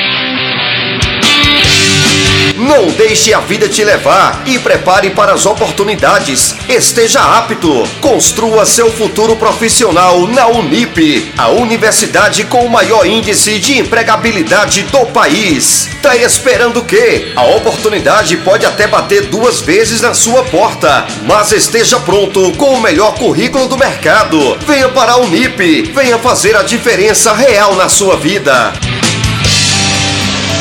Não 2.63 2.87
deixe 2.91 3.33
a 3.33 3.41
vida 3.41 3.67
te 3.67 3.83
levar 3.83 4.41
e 4.45 4.57
prepare 4.57 5.09
para 5.09 5.33
as 5.33 5.45
oportunidades. 5.45 6.55
Esteja 6.69 7.19
apto. 7.19 7.83
Construa 7.99 8.65
seu 8.65 8.89
futuro 8.89 9.35
profissional 9.35 10.25
na 10.27 10.47
Unip, 10.47 11.33
a 11.37 11.49
universidade 11.49 12.45
com 12.45 12.65
o 12.65 12.69
maior 12.69 13.05
índice 13.05 13.59
de 13.59 13.79
empregabilidade 13.79 14.83
do 14.83 15.05
país. 15.07 15.89
Tá 16.01 16.15
esperando 16.15 16.79
o 16.79 16.85
quê? 16.85 17.33
A 17.35 17.43
oportunidade 17.47 18.37
pode 18.37 18.65
até 18.65 18.87
bater 18.87 19.23
duas 19.23 19.59
vezes 19.59 19.99
na 19.99 20.13
sua 20.13 20.43
porta, 20.43 21.05
mas 21.23 21.51
esteja 21.51 21.99
pronto 21.99 22.53
com 22.53 22.75
o 22.75 22.81
melhor 22.81 23.15
currículo 23.15 23.67
do 23.67 23.77
mercado. 23.77 24.57
Venha 24.65 24.87
para 24.87 25.11
a 25.11 25.17
Unip, 25.17 25.91
venha 25.93 26.17
fazer 26.17 26.55
a 26.55 26.63
diferença 26.63 27.33
real 27.33 27.75
na 27.75 27.89
sua 27.89 28.15
vida. 28.15 28.71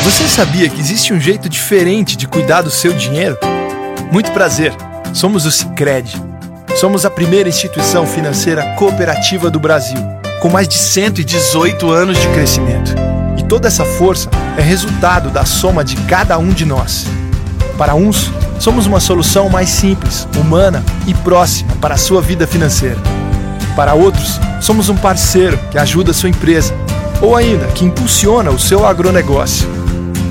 Você 0.04 0.26
sabia 0.26 0.68
que 0.68 0.80
existe 0.80 1.12
um 1.12 1.21
jeito 1.21 1.49
diferente 1.49 2.16
de 2.16 2.26
cuidar 2.26 2.62
do 2.62 2.71
seu 2.73 2.92
dinheiro? 2.92 3.38
Muito 4.11 4.32
prazer. 4.32 4.75
Somos 5.14 5.47
o 5.47 5.50
Sicredi. 5.50 6.21
Somos 6.75 7.06
a 7.06 7.11
primeira 7.11 7.49
instituição 7.49 8.04
financeira 8.04 8.75
cooperativa 8.75 9.49
do 9.49 9.61
Brasil, 9.61 9.99
com 10.40 10.49
mais 10.49 10.66
de 10.66 10.75
118 10.75 11.88
anos 11.88 12.18
de 12.18 12.26
crescimento. 12.30 12.92
E 13.38 13.44
toda 13.44 13.68
essa 13.68 13.85
força 13.85 14.28
é 14.59 14.61
resultado 14.61 15.30
da 15.30 15.44
soma 15.44 15.85
de 15.85 15.94
cada 15.94 16.37
um 16.37 16.49
de 16.49 16.64
nós. 16.64 17.06
Para 17.78 17.94
uns, 17.94 18.28
somos 18.59 18.87
uma 18.87 18.99
solução 18.99 19.49
mais 19.49 19.68
simples, 19.68 20.26
humana 20.37 20.82
e 21.06 21.14
próxima 21.14 21.76
para 21.76 21.94
a 21.94 21.99
sua 21.99 22.21
vida 22.21 22.44
financeira. 22.44 22.99
Para 23.76 23.94
outros, 23.94 24.40
somos 24.61 24.88
um 24.88 24.97
parceiro 24.97 25.56
que 25.71 25.78
ajuda 25.78 26.11
a 26.11 26.14
sua 26.14 26.28
empresa 26.28 26.75
ou 27.21 27.37
ainda 27.37 27.68
que 27.68 27.85
impulsiona 27.85 28.50
o 28.50 28.59
seu 28.59 28.85
agronegócio. 28.85 29.81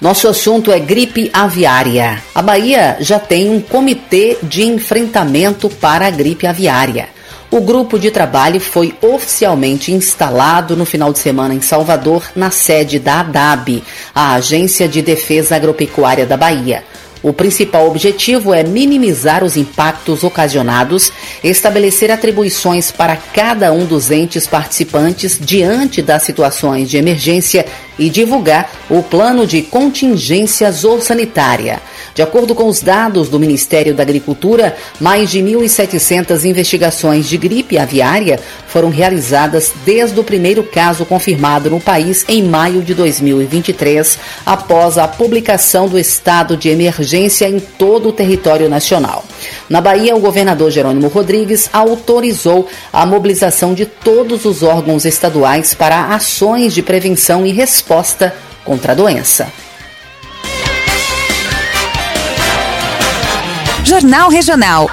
Nosso 0.00 0.28
assunto 0.28 0.72
é 0.72 0.78
gripe 0.78 1.30
aviária. 1.30 2.22
A 2.34 2.40
Bahia 2.40 2.96
já 3.00 3.18
tem 3.18 3.50
um 3.50 3.60
comitê 3.60 4.38
de 4.42 4.62
enfrentamento 4.62 5.68
para 5.68 6.06
a 6.06 6.10
gripe 6.10 6.46
aviária. 6.46 7.10
O 7.50 7.60
grupo 7.60 7.98
de 7.98 8.10
trabalho 8.10 8.58
foi 8.60 8.94
oficialmente 9.02 9.92
instalado 9.92 10.74
no 10.74 10.86
final 10.86 11.12
de 11.12 11.18
semana 11.18 11.52
em 11.52 11.60
Salvador, 11.60 12.30
na 12.34 12.50
sede 12.50 12.98
da 12.98 13.20
ADAB, 13.20 13.82
a 14.14 14.36
Agência 14.36 14.88
de 14.88 15.02
Defesa 15.02 15.56
Agropecuária 15.56 16.24
da 16.24 16.36
Bahia. 16.36 16.82
O 17.22 17.34
principal 17.34 17.86
objetivo 17.86 18.54
é 18.54 18.62
minimizar 18.62 19.44
os 19.44 19.54
impactos 19.54 20.24
ocasionados, 20.24 21.12
estabelecer 21.44 22.10
atribuições 22.10 22.90
para 22.90 23.14
cada 23.14 23.70
um 23.74 23.84
dos 23.84 24.10
entes 24.10 24.46
participantes 24.46 25.38
diante 25.38 26.00
das 26.00 26.22
situações 26.22 26.88
de 26.88 26.96
emergência 26.96 27.66
e 27.98 28.08
divulgar 28.08 28.70
o 28.88 29.02
plano 29.02 29.46
de 29.46 29.60
contingência 29.60 30.72
zoossanitária. 30.72 31.82
De 32.14 32.22
acordo 32.22 32.54
com 32.54 32.66
os 32.66 32.80
dados 32.80 33.28
do 33.28 33.38
Ministério 33.38 33.94
da 33.94 34.02
Agricultura, 34.02 34.74
mais 34.98 35.30
de 35.30 35.40
1.700 35.40 36.44
investigações 36.44 37.28
de 37.28 37.36
gripe 37.36 37.76
aviária 37.76 38.40
foram 38.66 38.88
realizadas 38.88 39.72
desde 39.84 40.18
o 40.18 40.24
primeiro 40.24 40.62
caso 40.62 41.04
confirmado 41.04 41.68
no 41.68 41.80
país 41.80 42.24
em 42.28 42.42
maio 42.42 42.82
de 42.82 42.94
2023, 42.94 44.18
após 44.46 44.96
a 44.96 45.06
publicação 45.06 45.86
do 45.86 45.98
estado 45.98 46.56
de 46.56 46.70
emergência 46.70 47.09
em 47.18 47.58
todo 47.58 48.08
o 48.08 48.12
território 48.12 48.68
nacional. 48.68 49.24
Na 49.68 49.80
Bahia, 49.80 50.14
o 50.14 50.20
governador 50.20 50.70
Jerônimo 50.70 51.08
Rodrigues 51.08 51.68
autorizou 51.72 52.68
a 52.92 53.04
mobilização 53.06 53.74
de 53.74 53.86
todos 53.86 54.44
os 54.44 54.62
órgãos 54.62 55.04
estaduais 55.04 55.74
para 55.74 56.14
ações 56.14 56.74
de 56.74 56.82
prevenção 56.82 57.46
e 57.46 57.52
resposta 57.52 58.34
contra 58.64 58.92
a 58.92 58.94
doença. 58.94 59.52
Jornal 63.84 64.30
Regional. 64.30 64.88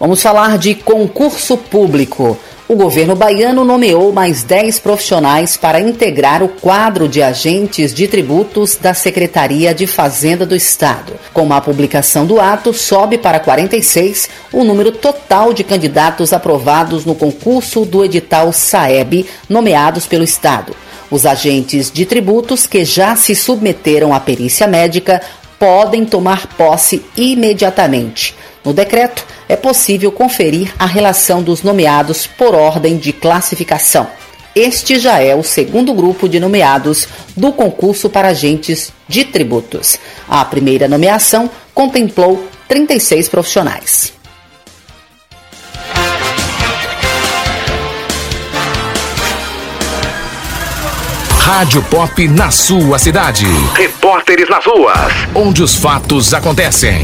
Vamos 0.00 0.20
falar 0.20 0.58
de 0.58 0.74
concurso 0.74 1.56
público. 1.56 2.36
O 2.72 2.74
governo 2.74 3.14
baiano 3.14 3.66
nomeou 3.66 4.14
mais 4.14 4.44
10 4.44 4.78
profissionais 4.78 5.58
para 5.58 5.78
integrar 5.78 6.42
o 6.42 6.48
quadro 6.48 7.06
de 7.06 7.22
agentes 7.22 7.92
de 7.92 8.08
tributos 8.08 8.76
da 8.76 8.94
Secretaria 8.94 9.74
de 9.74 9.86
Fazenda 9.86 10.46
do 10.46 10.56
Estado. 10.56 11.12
Com 11.34 11.52
a 11.52 11.60
publicação 11.60 12.24
do 12.24 12.40
ato, 12.40 12.72
sobe 12.72 13.18
para 13.18 13.38
46 13.38 14.30
o 14.50 14.64
número 14.64 14.90
total 14.90 15.52
de 15.52 15.62
candidatos 15.62 16.32
aprovados 16.32 17.04
no 17.04 17.14
concurso 17.14 17.84
do 17.84 18.02
edital 18.02 18.50
SAEB, 18.54 19.26
nomeados 19.50 20.06
pelo 20.06 20.24
Estado. 20.24 20.74
Os 21.10 21.26
agentes 21.26 21.90
de 21.90 22.06
tributos 22.06 22.66
que 22.66 22.86
já 22.86 23.14
se 23.16 23.34
submeteram 23.34 24.14
à 24.14 24.18
perícia 24.18 24.66
médica 24.66 25.20
podem 25.58 26.06
tomar 26.06 26.46
posse 26.56 27.04
imediatamente. 27.16 28.34
No 28.64 28.72
decreto, 28.72 29.24
é 29.48 29.56
possível 29.56 30.12
conferir 30.12 30.72
a 30.78 30.86
relação 30.86 31.42
dos 31.42 31.62
nomeados 31.62 32.26
por 32.26 32.54
ordem 32.54 32.96
de 32.96 33.12
classificação. 33.12 34.08
Este 34.54 34.98
já 34.98 35.18
é 35.18 35.34
o 35.34 35.42
segundo 35.42 35.94
grupo 35.94 36.28
de 36.28 36.38
nomeados 36.38 37.08
do 37.36 37.52
concurso 37.52 38.10
para 38.10 38.28
agentes 38.28 38.92
de 39.08 39.24
tributos. 39.24 39.98
A 40.28 40.44
primeira 40.44 40.86
nomeação 40.86 41.50
contemplou 41.74 42.46
36 42.68 43.28
profissionais. 43.28 44.12
Rádio 51.38 51.82
Pop 51.82 52.28
na 52.28 52.50
sua 52.50 52.98
cidade. 52.98 53.46
Repórteres 53.74 54.48
nas 54.48 54.64
ruas. 54.64 55.12
Onde 55.34 55.62
os 55.62 55.74
fatos 55.74 56.32
acontecem. 56.32 57.02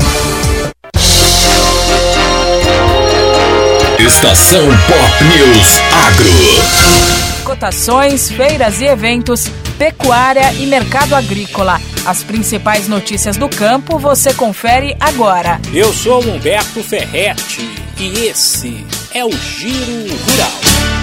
Estação 3.98 4.64
Pop 4.87 5.24
News 5.24 5.80
Agro. 6.06 7.44
Cotações, 7.44 8.30
feiras 8.30 8.80
e 8.80 8.84
eventos, 8.84 9.48
pecuária 9.76 10.52
e 10.52 10.66
mercado 10.66 11.16
agrícola. 11.16 11.80
As 12.06 12.22
principais 12.22 12.87
notícias 12.87 13.37
do 13.37 13.48
campo 13.48 13.98
você 13.98 14.32
confere 14.32 14.96
agora. 15.00 15.61
Eu 15.74 15.92
sou 15.92 16.22
Humberto 16.22 16.80
Ferretti 16.84 17.68
e 17.98 18.26
esse 18.26 18.87
é 19.12 19.24
o 19.24 19.32
Giro 19.32 20.14
Rural. 20.14 20.97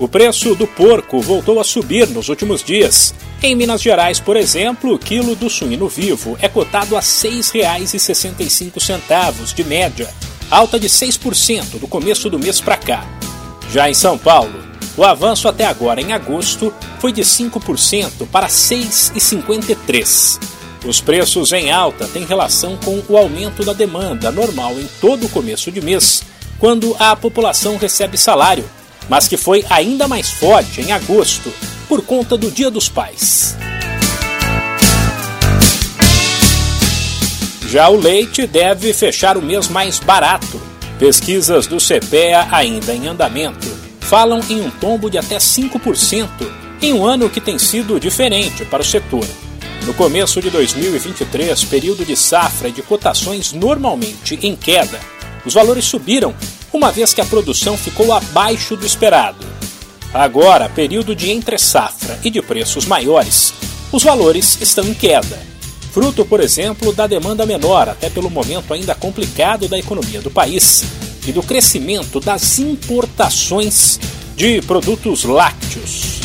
O 0.00 0.08
preço 0.08 0.54
do 0.54 0.66
porco 0.66 1.20
voltou 1.20 1.60
a 1.60 1.64
subir 1.64 2.08
nos 2.08 2.30
últimos 2.30 2.64
dias. 2.64 3.14
Em 3.42 3.54
Minas 3.54 3.82
Gerais, 3.82 4.18
por 4.18 4.34
exemplo, 4.34 4.94
o 4.94 4.98
quilo 4.98 5.36
do 5.36 5.50
suíno 5.50 5.90
vivo 5.90 6.38
é 6.40 6.48
cotado 6.48 6.96
a 6.96 7.00
R$ 7.00 7.04
6,65 7.04 9.52
de 9.52 9.62
média, 9.62 10.08
alta 10.50 10.80
de 10.80 10.88
6% 10.88 11.78
do 11.78 11.86
começo 11.86 12.30
do 12.30 12.38
mês 12.38 12.62
para 12.62 12.78
cá. 12.78 13.06
Já 13.70 13.90
em 13.90 13.94
São 13.94 14.16
Paulo, 14.16 14.58
o 14.96 15.04
avanço 15.04 15.46
até 15.46 15.66
agora 15.66 16.00
em 16.00 16.14
agosto 16.14 16.72
foi 16.98 17.12
de 17.12 17.20
5% 17.20 18.26
para 18.32 18.46
6,53. 18.46 20.40
Os 20.86 21.02
preços 21.02 21.52
em 21.52 21.70
alta 21.70 22.08
têm 22.08 22.24
relação 22.24 22.78
com 22.78 23.02
o 23.06 23.18
aumento 23.18 23.62
da 23.62 23.74
demanda 23.74 24.32
normal 24.32 24.80
em 24.80 24.88
todo 24.98 25.26
o 25.26 25.28
começo 25.28 25.70
de 25.70 25.82
mês, 25.82 26.22
quando 26.58 26.96
a 26.98 27.14
população 27.14 27.76
recebe 27.76 28.16
salário 28.16 28.64
mas 29.08 29.26
que 29.28 29.36
foi 29.36 29.64
ainda 29.68 30.06
mais 30.06 30.30
forte 30.30 30.80
em 30.80 30.92
agosto 30.92 31.52
por 31.88 32.02
conta 32.02 32.36
do 32.36 32.50
Dia 32.50 32.70
dos 32.70 32.88
Pais. 32.88 33.56
Já 37.68 37.88
o 37.88 37.96
leite 37.96 38.46
deve 38.46 38.92
fechar 38.92 39.36
o 39.36 39.42
mês 39.42 39.68
mais 39.68 40.00
barato. 40.00 40.60
Pesquisas 40.98 41.68
do 41.68 41.78
CPEA 41.78 42.48
ainda 42.50 42.92
em 42.92 43.06
andamento 43.06 43.68
falam 44.00 44.40
em 44.50 44.60
um 44.60 44.70
tombo 44.70 45.08
de 45.08 45.16
até 45.16 45.36
5% 45.38 46.28
em 46.82 46.92
um 46.92 47.06
ano 47.06 47.30
que 47.30 47.40
tem 47.40 47.58
sido 47.58 48.00
diferente 48.00 48.64
para 48.64 48.82
o 48.82 48.84
setor. 48.84 49.24
No 49.86 49.94
começo 49.94 50.40
de 50.40 50.50
2023, 50.50 51.64
período 51.64 52.04
de 52.04 52.16
safra 52.16 52.68
e 52.68 52.72
de 52.72 52.82
cotações 52.82 53.52
normalmente 53.52 54.38
em 54.42 54.56
queda, 54.56 54.98
os 55.44 55.54
valores 55.54 55.84
subiram 55.84 56.34
uma 56.72 56.90
vez 56.90 57.12
que 57.12 57.20
a 57.20 57.24
produção 57.24 57.76
ficou 57.76 58.12
abaixo 58.12 58.76
do 58.76 58.86
esperado. 58.86 59.46
Agora, 60.12 60.68
período 60.68 61.14
de 61.14 61.30
entre-safra 61.30 62.18
e 62.24 62.30
de 62.30 62.42
preços 62.42 62.86
maiores, 62.86 63.52
os 63.92 64.02
valores 64.02 64.58
estão 64.60 64.84
em 64.84 64.94
queda. 64.94 65.38
Fruto, 65.92 66.24
por 66.24 66.40
exemplo, 66.40 66.92
da 66.92 67.06
demanda 67.06 67.44
menor, 67.44 67.88
até 67.88 68.08
pelo 68.08 68.30
momento 68.30 68.72
ainda 68.72 68.94
complicado 68.94 69.68
da 69.68 69.78
economia 69.78 70.20
do 70.20 70.30
país, 70.30 70.84
e 71.26 71.32
do 71.32 71.42
crescimento 71.42 72.18
das 72.20 72.58
importações 72.58 74.00
de 74.36 74.62
produtos 74.62 75.24
lácteos. 75.24 76.20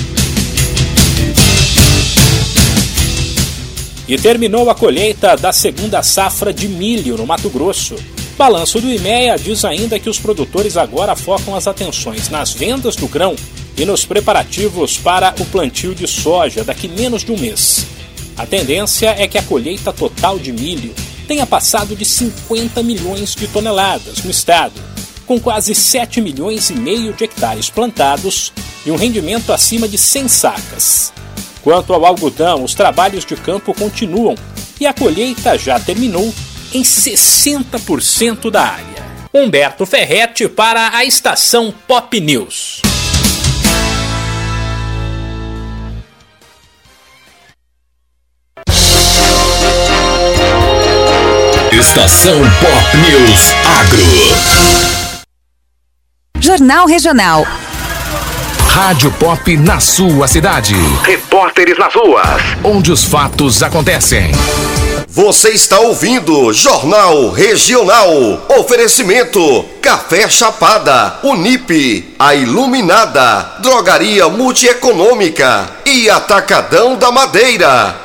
E 4.08 4.18
terminou 4.18 4.70
a 4.70 4.76
colheita 4.76 5.36
da 5.36 5.52
segunda 5.52 6.02
safra 6.04 6.54
de 6.54 6.68
milho 6.68 7.18
no 7.18 7.26
Mato 7.26 7.50
Grosso. 7.50 7.96
Balanço 8.38 8.82
do 8.82 8.92
IMEA 8.92 9.38
diz 9.38 9.64
ainda 9.64 9.98
que 9.98 10.10
os 10.10 10.20
produtores 10.20 10.76
agora 10.76 11.16
focam 11.16 11.56
as 11.56 11.68
atenções 11.68 12.28
nas 12.30 12.52
vendas 12.52 12.96
do 12.98 13.08
grão 13.08 13.34
e 13.78 13.86
nos 13.86 14.04
preparativos 14.04 14.98
para 14.98 15.34
o 15.40 15.46
plantio 15.46 15.96
de 15.96 16.06
soja 16.06 16.62
daqui 16.62 16.90
menos 16.90 17.24
de 17.24 17.32
um 17.32 17.38
mês. 17.38 17.86
A 18.36 18.46
tendência 18.46 19.16
é 19.18 19.26
que 19.26 19.38
a 19.38 19.44
colheita 19.44 19.94
total 19.94 20.38
de 20.38 20.52
milho 20.52 20.94
tenha 21.26 21.46
passado 21.46 21.96
de 21.96 22.04
50 22.04 22.84
milhões 22.84 23.34
de 23.36 23.48
toneladas 23.48 24.22
no 24.22 24.30
estado, 24.30 24.74
com 25.26 25.40
quase 25.40 25.74
7 25.74 26.20
milhões 26.20 26.70
e 26.70 26.76
meio 26.76 27.14
de 27.14 27.24
hectares 27.24 27.70
plantados 27.70 28.52
e 28.86 28.92
um 28.92 28.98
rendimento 28.98 29.54
acima 29.54 29.88
de 29.88 29.98
100 29.98 30.28
sacas. 30.28 31.14
Quanto 31.64 31.94
ao 31.94 32.06
algodão, 32.06 32.66
os 32.66 32.74
trabalhos 32.74 33.24
de 33.24 33.38
campo 33.38 33.74
continuam 33.74 34.36
e 34.80 34.86
a 34.86 34.94
colheita 34.94 35.58
já 35.58 35.80
terminou 35.80 36.34
em 36.76 36.82
60% 36.82 38.52
da 38.52 38.64
área. 38.64 39.06
Humberto 39.34 39.86
Ferretti 39.86 40.50
para 40.50 40.94
a 40.94 41.06
estação 41.06 41.74
Pop 41.88 42.20
News. 42.20 42.82
Estação 51.72 52.42
Pop 52.60 52.98
News 52.98 53.54
Agro. 53.80 54.04
Jornal 56.42 56.88
Regional. 56.88 57.46
Rádio 58.68 59.10
Pop 59.14 59.56
na 59.56 59.80
sua 59.80 60.28
cidade. 60.28 60.76
Repórteres 61.04 61.78
nas 61.78 61.96
ruas. 61.96 62.42
Onde 62.62 62.92
os 62.92 63.06
fatos 63.06 63.64
acontecem. 63.64 64.34
Você 65.08 65.50
está 65.50 65.80
ouvindo 65.80 66.52
Jornal 66.52 67.30
Regional. 67.30 68.10
Oferecimento: 68.58 69.64
Café 69.82 70.28
Chapada, 70.28 71.20
Unip, 71.24 72.16
A 72.18 72.34
Iluminada, 72.34 73.58
Drogaria 73.62 74.28
Multieconômica 74.28 75.70
e 75.86 76.10
Atacadão 76.10 76.96
da 76.96 77.12
Madeira. 77.12 78.02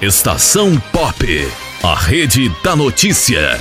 Estação 0.00 0.82
Pop, 0.92 1.52
a 1.82 1.94
rede 1.94 2.50
da 2.62 2.74
notícia. 2.74 3.60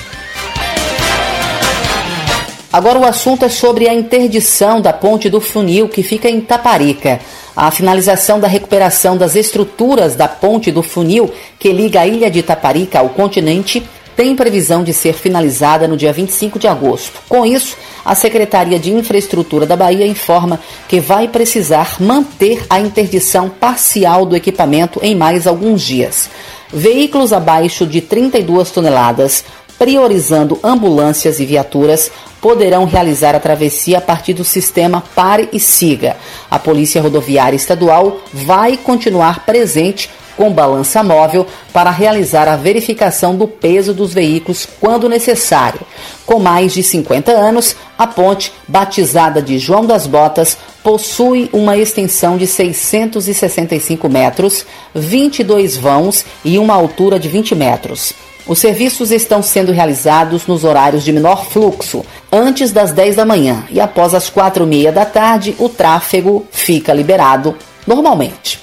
Agora 2.73 2.97
o 2.97 3.05
assunto 3.05 3.45
é 3.45 3.49
sobre 3.49 3.87
a 3.87 3.93
interdição 3.93 4.81
da 4.81 4.91
ponte 4.91 5.29
do 5.29 5.39
funil 5.39 5.87
que 5.87 6.01
fica 6.01 6.27
em 6.27 6.41
Taparica. 6.41 7.19
A 7.55 7.69
finalização 7.69 8.39
da 8.39 8.47
recuperação 8.47 9.15
das 9.15 9.35
estruturas 9.35 10.15
da 10.15 10.27
ponte 10.27 10.71
do 10.71 10.81
funil 10.81 11.31
que 11.59 11.71
liga 11.71 11.99
a 11.99 12.07
ilha 12.07 12.31
de 12.31 12.41
Taparica 12.41 12.97
ao 12.97 13.09
continente 13.09 13.83
tem 14.15 14.35
previsão 14.35 14.83
de 14.83 14.91
ser 14.91 15.13
finalizada 15.13 15.87
no 15.87 15.95
dia 15.95 16.11
25 16.11 16.57
de 16.57 16.67
agosto. 16.67 17.21
Com 17.29 17.45
isso, 17.45 17.77
a 18.03 18.15
Secretaria 18.15 18.79
de 18.79 18.91
Infraestrutura 18.91 19.67
da 19.67 19.75
Bahia 19.75 20.07
informa 20.07 20.59
que 20.87 20.99
vai 20.99 21.27
precisar 21.27 21.97
manter 21.99 22.65
a 22.71 22.79
interdição 22.79 23.49
parcial 23.49 24.25
do 24.25 24.35
equipamento 24.35 24.99
em 25.03 25.13
mais 25.13 25.45
alguns 25.45 25.83
dias. 25.83 26.27
Veículos 26.71 27.31
abaixo 27.31 27.85
de 27.85 28.01
32 28.01 28.71
toneladas, 28.71 29.45
priorizando 29.77 30.59
ambulâncias 30.63 31.39
e 31.39 31.45
viaturas, 31.45 32.11
poderão 32.41 32.85
realizar 32.85 33.35
a 33.35 33.39
travessia 33.39 33.99
a 33.99 34.01
partir 34.01 34.33
do 34.33 34.43
sistema 34.43 35.03
Pare 35.15 35.49
e 35.53 35.59
Siga. 35.59 36.17
A 36.51 36.59
Polícia 36.59 37.01
Rodoviária 37.01 37.55
Estadual 37.55 38.21
vai 38.33 38.75
continuar 38.77 39.45
presente 39.45 40.09
com 40.35 40.51
balança 40.51 41.03
móvel 41.03 41.45
para 41.71 41.91
realizar 41.91 42.47
a 42.47 42.55
verificação 42.55 43.35
do 43.35 43.47
peso 43.47 43.93
dos 43.93 44.13
veículos 44.13 44.67
quando 44.79 45.09
necessário. 45.09 45.81
Com 46.25 46.39
mais 46.39 46.73
de 46.73 46.83
50 46.83 47.31
anos, 47.31 47.75
a 47.97 48.07
ponte, 48.07 48.53
batizada 48.67 49.41
de 49.41 49.57
João 49.57 49.85
das 49.85 50.07
Botas, 50.07 50.57
possui 50.83 51.49
uma 51.53 51.77
extensão 51.77 52.37
de 52.37 52.45
665 52.45 54.09
metros, 54.09 54.65
22 54.93 55.77
vãos 55.77 56.25
e 56.43 56.57
uma 56.57 56.73
altura 56.73 57.19
de 57.19 57.29
20 57.29 57.55
metros. 57.55 58.13
Os 58.45 58.59
serviços 58.59 59.11
estão 59.11 59.41
sendo 59.41 59.71
realizados 59.71 60.45
nos 60.47 60.65
horários 60.65 61.03
de 61.03 61.13
menor 61.13 61.45
fluxo, 61.45 62.03
antes 62.29 62.71
das 62.71 62.91
10 62.91 63.15
da 63.15 63.25
manhã 63.25 63.63
e 63.69 63.79
após 63.79 64.13
as 64.13 64.29
4 64.29 64.65
e 64.65 64.67
meia 64.67 64.91
da 64.91 65.05
tarde, 65.05 65.55
o 65.59 65.69
tráfego 65.69 66.45
fica 66.51 66.93
liberado 66.93 67.55
normalmente. 67.87 68.62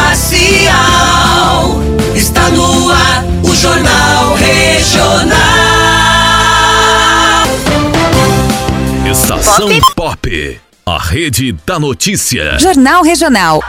Estação 9.61 9.79
Pop. 9.95 10.59
A 10.83 10.97
rede 10.97 11.51
da 11.67 11.79
notícia. 11.79 12.57
Jornal 12.57 13.03
Regional. 13.03 13.61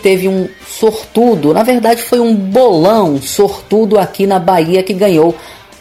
Teve 0.00 0.28
um 0.28 0.48
sortudo, 0.68 1.52
na 1.52 1.64
verdade 1.64 2.02
foi 2.02 2.20
um 2.20 2.34
bolão 2.34 3.20
sortudo 3.20 3.98
aqui 3.98 4.24
na 4.24 4.38
Bahia 4.38 4.84
que 4.84 4.94
ganhou 4.94 5.34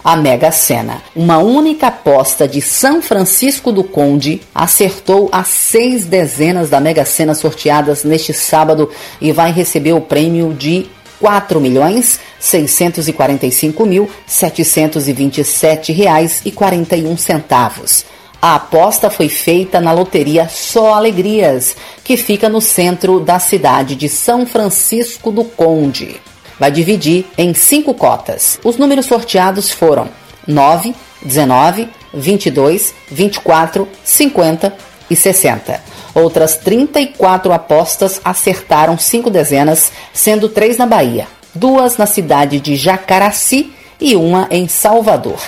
a 0.03 0.15
Mega 0.15 0.51
Sena. 0.51 1.03
Uma 1.15 1.37
única 1.37 1.87
aposta 1.87 2.47
de 2.47 2.59
São 2.59 3.01
Francisco 3.01 3.71
do 3.71 3.83
Conde 3.83 4.41
acertou 4.53 5.29
as 5.31 5.47
seis 5.49 6.05
dezenas 6.05 6.69
da 6.69 6.79
Mega 6.79 7.05
Sena 7.05 7.35
sorteadas 7.35 8.03
neste 8.03 8.33
sábado 8.33 8.89
e 9.21 9.31
vai 9.31 9.51
receber 9.51 9.93
o 9.93 10.01
prêmio 10.01 10.53
de 10.53 10.87
quatro 11.19 11.59
milhões 11.59 12.19
seiscentos 12.39 13.07
e 13.07 13.13
quarenta 13.13 13.45
e 13.45 13.51
cinco 13.51 13.85
mil 13.85 14.09
setecentos 14.25 15.07
e 15.07 15.13
vinte 15.13 15.39
e 15.39 15.43
sete 15.43 15.91
reais 15.91 16.41
e 16.45 16.51
quarenta 16.51 16.95
e 16.95 17.05
um 17.05 17.17
centavos. 17.17 18.05
A 18.41 18.55
aposta 18.55 19.09
foi 19.09 19.27
feita 19.27 19.81
na 19.81 19.91
loteria 19.91 20.47
Só 20.47 20.93
Alegrias, 20.93 21.75
que 22.05 22.15
fica 22.15 22.47
no 22.47 22.61
centro 22.61 23.19
da 23.19 23.37
cidade 23.37 23.95
de 23.95 24.07
São 24.07 24.45
Francisco 24.45 25.29
do 25.29 25.43
Conde. 25.43 26.21
Vai 26.57 26.71
dividir 26.71 27.25
em 27.37 27.53
cinco 27.53 27.93
cotas. 27.93 28.57
Os 28.63 28.77
números 28.77 29.07
sorteados 29.07 29.71
foram 29.71 30.09
9, 30.47 30.95
19, 31.21 31.89
22, 32.13 32.93
24, 33.11 33.87
50 34.05 34.73
e 35.09 35.15
60. 35.17 35.81
Outras 36.13 36.57
34 36.57 37.51
apostas 37.51 38.21
acertaram 38.23 38.97
cinco 38.97 39.29
dezenas, 39.29 39.91
sendo 40.13 40.49
três 40.49 40.77
na 40.77 40.85
Bahia, 40.85 41.27
duas 41.53 41.97
na 41.97 42.05
cidade 42.05 42.59
de 42.59 42.75
Jacaraci 42.75 43.73
e 43.99 44.15
uma 44.15 44.47
em 44.49 44.67
Salvador. 44.67 45.39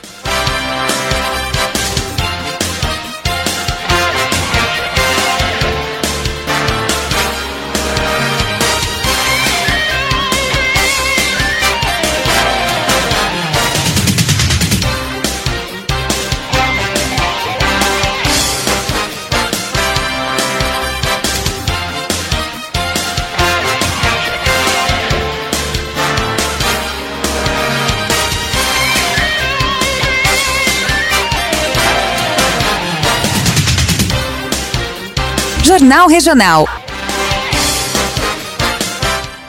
Jornal 35.88 36.06
Regional. 36.06 36.68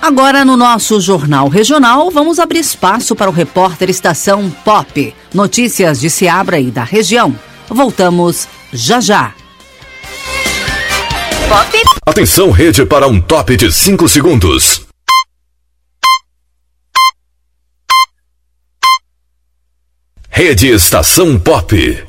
Agora 0.01 0.45
no 0.45 0.55
nosso 0.55 1.01
Jornal 1.01 1.49
Regional, 1.49 2.09
vamos 2.09 2.39
abrir 2.39 2.59
espaço 2.59 3.13
para 3.13 3.29
o 3.29 3.33
repórter 3.33 3.89
Estação 3.89 4.49
Pop. 4.63 5.13
Notícias 5.33 5.99
de 5.99 6.09
Seabra 6.09 6.57
e 6.57 6.71
da 6.71 6.85
região. 6.85 7.37
Voltamos 7.67 8.47
já 8.71 9.01
já. 9.01 9.33
Pop. 11.49 11.83
Atenção, 12.05 12.51
rede, 12.51 12.85
para 12.85 13.05
um 13.05 13.19
top 13.19 13.57
de 13.57 13.69
5 13.69 14.07
segundos. 14.07 14.87
Rede 20.29 20.69
Estação 20.69 21.37
Pop. 21.37 22.08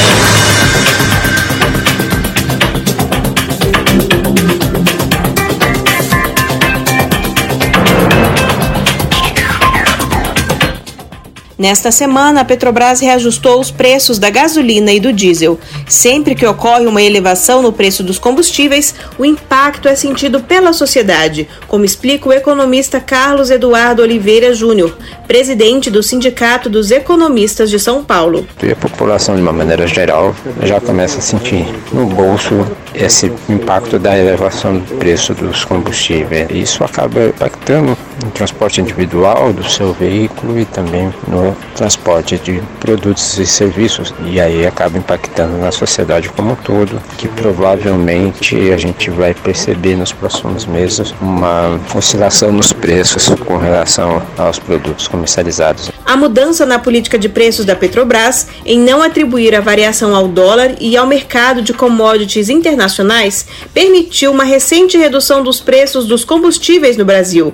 Nesta 11.61 11.91
semana, 11.91 12.41
a 12.41 12.43
Petrobras 12.43 13.01
reajustou 13.01 13.59
os 13.59 13.69
preços 13.69 14.17
da 14.17 14.31
gasolina 14.31 14.91
e 14.91 14.99
do 14.99 15.13
diesel. 15.13 15.59
Sempre 15.87 16.33
que 16.33 16.43
ocorre 16.43 16.87
uma 16.87 17.03
elevação 17.03 17.61
no 17.61 17.71
preço 17.71 18.01
dos 18.01 18.17
combustíveis, 18.17 18.95
o 19.15 19.23
impacto 19.23 19.87
é 19.87 19.93
sentido 19.93 20.39
pela 20.39 20.73
sociedade, 20.73 21.47
como 21.67 21.85
explica 21.85 22.27
o 22.27 22.33
economista 22.33 22.99
Carlos 22.99 23.51
Eduardo 23.51 24.01
Oliveira 24.01 24.55
Júnior, 24.55 24.97
presidente 25.27 25.91
do 25.91 26.01
Sindicato 26.01 26.67
dos 26.67 26.89
Economistas 26.89 27.69
de 27.69 27.77
São 27.77 28.03
Paulo. 28.03 28.47
E 28.63 28.71
a 28.71 28.75
população, 28.75 29.35
de 29.35 29.43
uma 29.43 29.53
maneira 29.53 29.85
geral, 29.85 30.35
já 30.63 30.81
começa 30.81 31.19
a 31.19 31.21
sentir 31.21 31.67
no 31.93 32.07
bolso 32.07 32.65
esse 32.95 33.31
impacto 33.47 33.99
da 33.99 34.17
elevação 34.17 34.79
do 34.79 34.95
preço 34.95 35.35
dos 35.35 35.63
combustíveis. 35.63 36.47
Isso 36.49 36.83
acaba 36.83 37.27
impactando 37.27 37.95
no 38.23 38.31
transporte 38.31 38.81
individual 38.81 39.53
do 39.53 39.67
seu 39.67 39.93
veículo 39.93 40.59
e 40.59 40.65
também 40.65 41.13
no 41.27 41.55
transporte 41.75 42.37
de 42.37 42.61
produtos 42.79 43.37
e 43.37 43.45
serviços 43.45 44.13
e 44.25 44.39
aí 44.39 44.65
acaba 44.65 44.97
impactando 44.97 45.57
na 45.57 45.71
sociedade 45.71 46.29
como 46.29 46.51
um 46.51 46.55
todo, 46.55 47.01
que 47.17 47.27
provavelmente 47.27 48.71
a 48.71 48.77
gente 48.77 49.09
vai 49.09 49.33
perceber 49.33 49.95
nos 49.95 50.11
próximos 50.11 50.65
meses 50.65 51.13
uma 51.21 51.79
oscilação 51.95 52.51
nos 52.51 52.73
preços 52.73 53.29
com 53.45 53.57
relação 53.57 54.21
aos 54.37 54.59
produtos 54.59 55.07
comercializados. 55.07 55.91
A 56.05 56.17
mudança 56.17 56.65
na 56.65 56.77
política 56.77 57.17
de 57.17 57.29
preços 57.29 57.63
da 57.63 57.75
Petrobras 57.75 58.47
em 58.65 58.77
não 58.77 59.01
atribuir 59.01 59.55
a 59.55 59.61
variação 59.61 60.13
ao 60.13 60.27
dólar 60.27 60.75
e 60.79 60.97
ao 60.97 61.07
mercado 61.07 61.61
de 61.61 61.73
commodities 61.73 62.49
internacionais 62.49 63.45
permitiu 63.73 64.31
uma 64.31 64.43
recente 64.43 64.97
redução 64.97 65.41
dos 65.41 65.61
preços 65.61 66.05
dos 66.05 66.25
combustíveis 66.25 66.97
no 66.97 67.05
Brasil. 67.05 67.53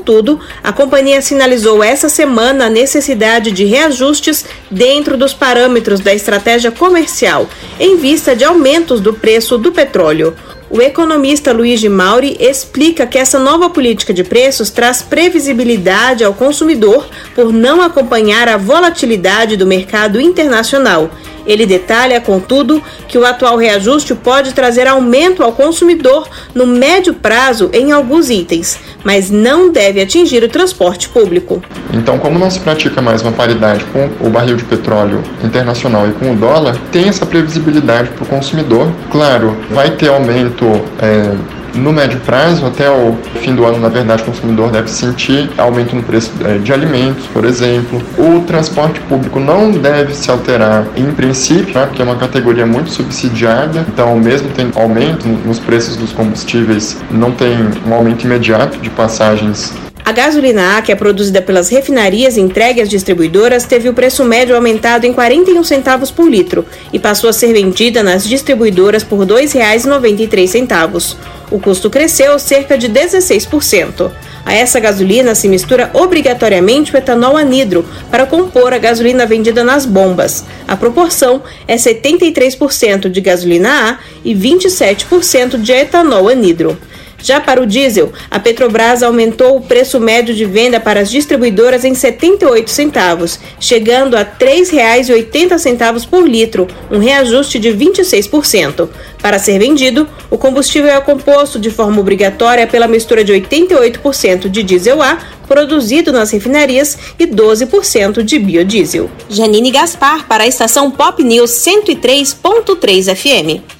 Contudo, 0.00 0.40
a 0.64 0.72
companhia 0.72 1.20
sinalizou 1.20 1.84
essa 1.84 2.08
semana 2.08 2.64
a 2.64 2.70
necessidade 2.70 3.52
de 3.52 3.66
reajustes 3.66 4.46
dentro 4.70 5.14
dos 5.14 5.34
parâmetros 5.34 6.00
da 6.00 6.14
estratégia 6.14 6.70
comercial, 6.70 7.46
em 7.78 7.98
vista 7.98 8.34
de 8.34 8.42
aumentos 8.42 8.98
do 8.98 9.12
preço 9.12 9.58
do 9.58 9.70
petróleo. 9.70 10.34
O 10.70 10.80
economista 10.80 11.52
Luiz 11.52 11.80
de 11.80 11.88
Mauri 11.90 12.34
explica 12.40 13.06
que 13.06 13.18
essa 13.18 13.38
nova 13.38 13.68
política 13.68 14.14
de 14.14 14.24
preços 14.24 14.70
traz 14.70 15.02
previsibilidade 15.02 16.24
ao 16.24 16.32
consumidor 16.32 17.06
por 17.34 17.52
não 17.52 17.82
acompanhar 17.82 18.48
a 18.48 18.56
volatilidade 18.56 19.54
do 19.54 19.66
mercado 19.66 20.18
internacional. 20.18 21.10
Ele 21.46 21.66
detalha, 21.66 22.20
contudo, 22.20 22.82
que 23.08 23.18
o 23.18 23.24
atual 23.24 23.56
reajuste 23.56 24.14
pode 24.14 24.52
trazer 24.52 24.86
aumento 24.86 25.42
ao 25.42 25.52
consumidor 25.52 26.28
no 26.54 26.66
médio 26.66 27.14
prazo 27.14 27.70
em 27.72 27.92
alguns 27.92 28.30
itens, 28.30 28.78
mas 29.04 29.30
não 29.30 29.70
deve 29.70 30.00
atingir 30.00 30.42
o 30.42 30.48
transporte 30.48 31.08
público. 31.08 31.62
Então, 31.92 32.18
como 32.18 32.38
não 32.38 32.50
se 32.50 32.60
pratica 32.60 33.00
mais 33.02 33.22
uma 33.22 33.32
paridade 33.32 33.84
com 33.86 34.26
o 34.26 34.30
barril 34.30 34.56
de 34.56 34.64
petróleo 34.64 35.22
internacional 35.42 36.08
e 36.08 36.12
com 36.12 36.32
o 36.32 36.36
dólar, 36.36 36.76
tem 36.92 37.08
essa 37.08 37.26
previsibilidade 37.26 38.10
para 38.10 38.24
o 38.24 38.26
consumidor. 38.26 38.90
Claro, 39.10 39.56
vai 39.70 39.90
ter 39.90 40.08
aumento. 40.08 40.64
É, 41.00 41.34
no 41.74 41.92
médio 41.92 42.20
prazo, 42.20 42.66
até 42.66 42.90
o 42.90 43.16
fim 43.40 43.54
do 43.54 43.64
ano, 43.64 43.78
na 43.78 43.88
verdade, 43.88 44.22
o 44.22 44.26
consumidor 44.26 44.70
deve 44.70 44.88
sentir 44.88 45.50
aumento 45.56 45.94
no 45.94 46.02
preço 46.02 46.32
eh, 46.44 46.58
de 46.58 46.72
alimentos, 46.72 47.26
por 47.26 47.44
exemplo. 47.44 48.00
O 48.18 48.40
transporte 48.42 49.00
público 49.00 49.38
não 49.40 49.70
deve 49.70 50.14
se 50.14 50.30
alterar 50.30 50.86
em 50.96 51.10
princípio, 51.12 51.74
né, 51.74 51.86
porque 51.86 52.02
é 52.02 52.04
uma 52.04 52.16
categoria 52.16 52.66
muito 52.66 52.90
subsidiada, 52.90 53.84
então, 53.88 54.16
mesmo 54.18 54.48
tendo 54.54 54.78
aumento 54.78 55.26
nos 55.28 55.58
preços 55.58 55.96
dos 55.96 56.12
combustíveis, 56.12 56.96
não 57.10 57.32
tem 57.32 57.56
um 57.86 57.94
aumento 57.94 58.24
imediato 58.24 58.78
de 58.78 58.90
passagens 58.90 59.74
a 60.10 60.12
gasolina 60.12 60.76
A, 60.76 60.82
que 60.82 60.90
é 60.90 60.96
produzida 60.96 61.40
pelas 61.40 61.68
refinarias 61.68 62.36
e 62.36 62.40
entregue 62.40 62.80
às 62.80 62.88
distribuidoras, 62.88 63.64
teve 63.64 63.88
o 63.88 63.94
preço 63.94 64.24
médio 64.24 64.56
aumentado 64.56 65.06
em 65.06 65.12
41 65.12 65.62
centavos 65.62 66.10
por 66.10 66.28
litro 66.28 66.66
e 66.92 66.98
passou 66.98 67.30
a 67.30 67.32
ser 67.32 67.52
vendida 67.52 68.02
nas 68.02 68.26
distribuidoras 68.26 69.04
por 69.04 69.20
R$ 69.20 69.26
2,93. 69.26 71.16
O 71.48 71.60
custo 71.60 71.88
cresceu 71.88 72.40
cerca 72.40 72.76
de 72.76 72.88
16%. 72.88 74.10
A 74.44 74.52
essa 74.52 74.80
gasolina 74.80 75.32
se 75.36 75.46
mistura 75.46 75.90
obrigatoriamente 75.94 76.92
o 76.92 76.98
etanol 76.98 77.36
anidro 77.36 77.86
para 78.10 78.26
compor 78.26 78.72
a 78.72 78.78
gasolina 78.78 79.26
vendida 79.26 79.62
nas 79.62 79.86
bombas. 79.86 80.44
A 80.66 80.76
proporção 80.76 81.40
é 81.68 81.76
73% 81.76 83.08
de 83.08 83.20
gasolina 83.20 83.90
A 83.90 83.98
e 84.24 84.34
27% 84.34 85.56
de 85.56 85.70
etanol 85.70 86.28
anidro. 86.28 86.76
Já 87.22 87.40
para 87.40 87.62
o 87.62 87.66
diesel, 87.66 88.12
a 88.30 88.38
Petrobras 88.38 89.02
aumentou 89.02 89.56
o 89.56 89.60
preço 89.60 90.00
médio 90.00 90.34
de 90.34 90.44
venda 90.44 90.80
para 90.80 91.00
as 91.00 91.10
distribuidoras 91.10 91.84
em 91.84 91.94
78 91.94 92.70
centavos, 92.70 93.38
chegando 93.58 94.16
a 94.16 94.20
R$ 94.20 94.30
3,80 94.38 96.08
por 96.08 96.28
litro, 96.28 96.66
um 96.90 96.98
reajuste 96.98 97.58
de 97.58 97.70
26%. 97.70 98.88
Para 99.20 99.38
ser 99.38 99.58
vendido, 99.58 100.08
o 100.30 100.38
combustível 100.38 100.90
é 100.90 101.00
composto 101.00 101.58
de 101.58 101.70
forma 101.70 102.00
obrigatória 102.00 102.66
pela 102.66 102.88
mistura 102.88 103.22
de 103.22 103.32
88% 103.32 104.48
de 104.48 104.62
diesel 104.62 105.02
A, 105.02 105.18
produzido 105.46 106.12
nas 106.12 106.30
refinarias, 106.30 106.96
e 107.18 107.26
12% 107.26 108.22
de 108.22 108.38
biodiesel. 108.38 109.10
Janine 109.28 109.70
Gaspar 109.70 110.26
para 110.26 110.44
a 110.44 110.46
estação 110.46 110.90
Pop 110.90 111.22
News 111.22 111.50
103.3 111.50 113.14
FM. 113.14 113.79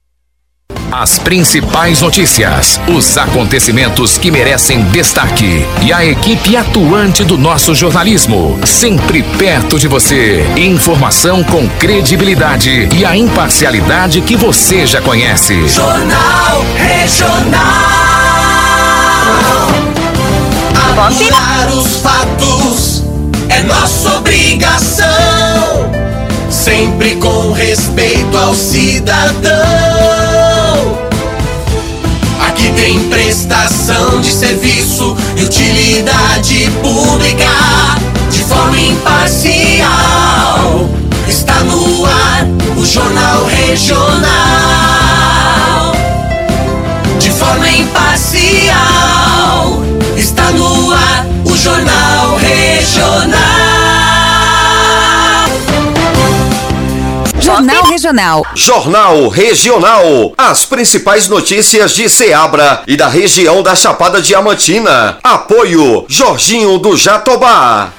As 0.91 1.17
principais 1.17 2.01
notícias, 2.01 2.77
os 2.85 3.17
acontecimentos 3.17 4.17
que 4.17 4.29
merecem 4.29 4.83
destaque 4.85 5.65
e 5.81 5.93
a 5.93 6.05
equipe 6.05 6.57
atuante 6.57 7.23
do 7.23 7.37
nosso 7.37 7.73
jornalismo, 7.73 8.59
sempre 8.65 9.23
perto 9.23 9.79
de 9.79 9.87
você. 9.87 10.45
Informação 10.57 11.45
com 11.45 11.65
credibilidade 11.79 12.89
e 12.93 13.05
a 13.05 13.15
imparcialidade 13.15 14.19
que 14.19 14.35
você 14.35 14.85
já 14.85 15.01
conhece. 15.01 15.65
Jornal 15.69 16.65
Regional. 16.75 18.11
Apurar 20.97 21.69
os 21.73 21.95
fatos 21.97 23.03
é 23.47 23.63
nossa 23.63 24.17
obrigação, 24.17 25.05
sempre 26.49 27.15
com 27.15 27.53
respeito 27.53 28.37
ao 28.37 28.53
cidadão. 28.53 30.30
Tem 32.75 32.99
prestação 33.09 34.21
de 34.21 34.31
serviço 34.31 35.15
e 35.37 35.43
utilidade 35.43 36.71
pública 36.81 37.45
de 38.29 38.43
forma 38.43 38.79
imparcial. 38.79 39.89
Está 41.27 41.63
no 41.63 42.05
ar 42.05 42.47
o 42.77 42.85
Jornal 42.85 43.45
Regional. 43.45 44.21
De 47.19 47.29
forma 47.29 47.69
imparcial. 47.69 49.10
Jornal 57.61 57.83
Regional. 57.85 58.45
Jornal 58.55 59.27
Regional. 59.27 60.33
As 60.35 60.65
principais 60.65 61.27
notícias 61.27 61.91
de 61.91 62.09
Ceabra 62.09 62.81
e 62.87 62.97
da 62.97 63.07
região 63.07 63.61
da 63.61 63.75
Chapada 63.75 64.19
Diamantina. 64.19 65.19
Apoio 65.23 66.03
Jorginho 66.07 66.79
do 66.79 66.97
Jatobá. 66.97 67.93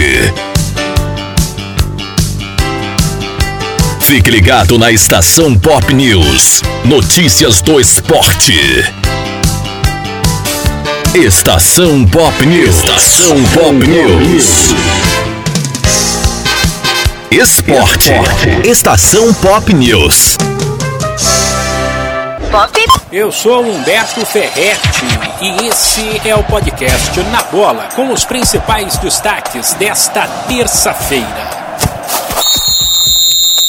Fique 4.00 4.28
ligado 4.28 4.76
na 4.76 4.90
Estação 4.90 5.56
Pop 5.56 5.94
News. 5.94 6.62
Notícias 6.84 7.62
do 7.62 7.78
esporte. 7.78 8.52
Estação 11.14 12.04
Pop 12.04 12.44
News. 12.44 12.74
Estação 12.74 13.44
Pop 13.54 13.86
News. 13.86 14.74
Esporte. 17.30 18.10
Estação 18.64 19.32
Pop 19.34 19.72
News. 19.72 20.36
Pop. 22.52 22.78
Eu 23.10 23.32
sou 23.32 23.62
Humberto 23.64 24.26
Ferretti 24.26 25.06
e 25.40 25.68
esse 25.68 26.28
é 26.28 26.36
o 26.36 26.44
podcast 26.44 27.18
Na 27.30 27.42
Bola 27.44 27.88
com 27.96 28.12
os 28.12 28.26
principais 28.26 28.98
destaques 28.98 29.72
desta 29.72 30.28
terça-feira. 30.46 31.50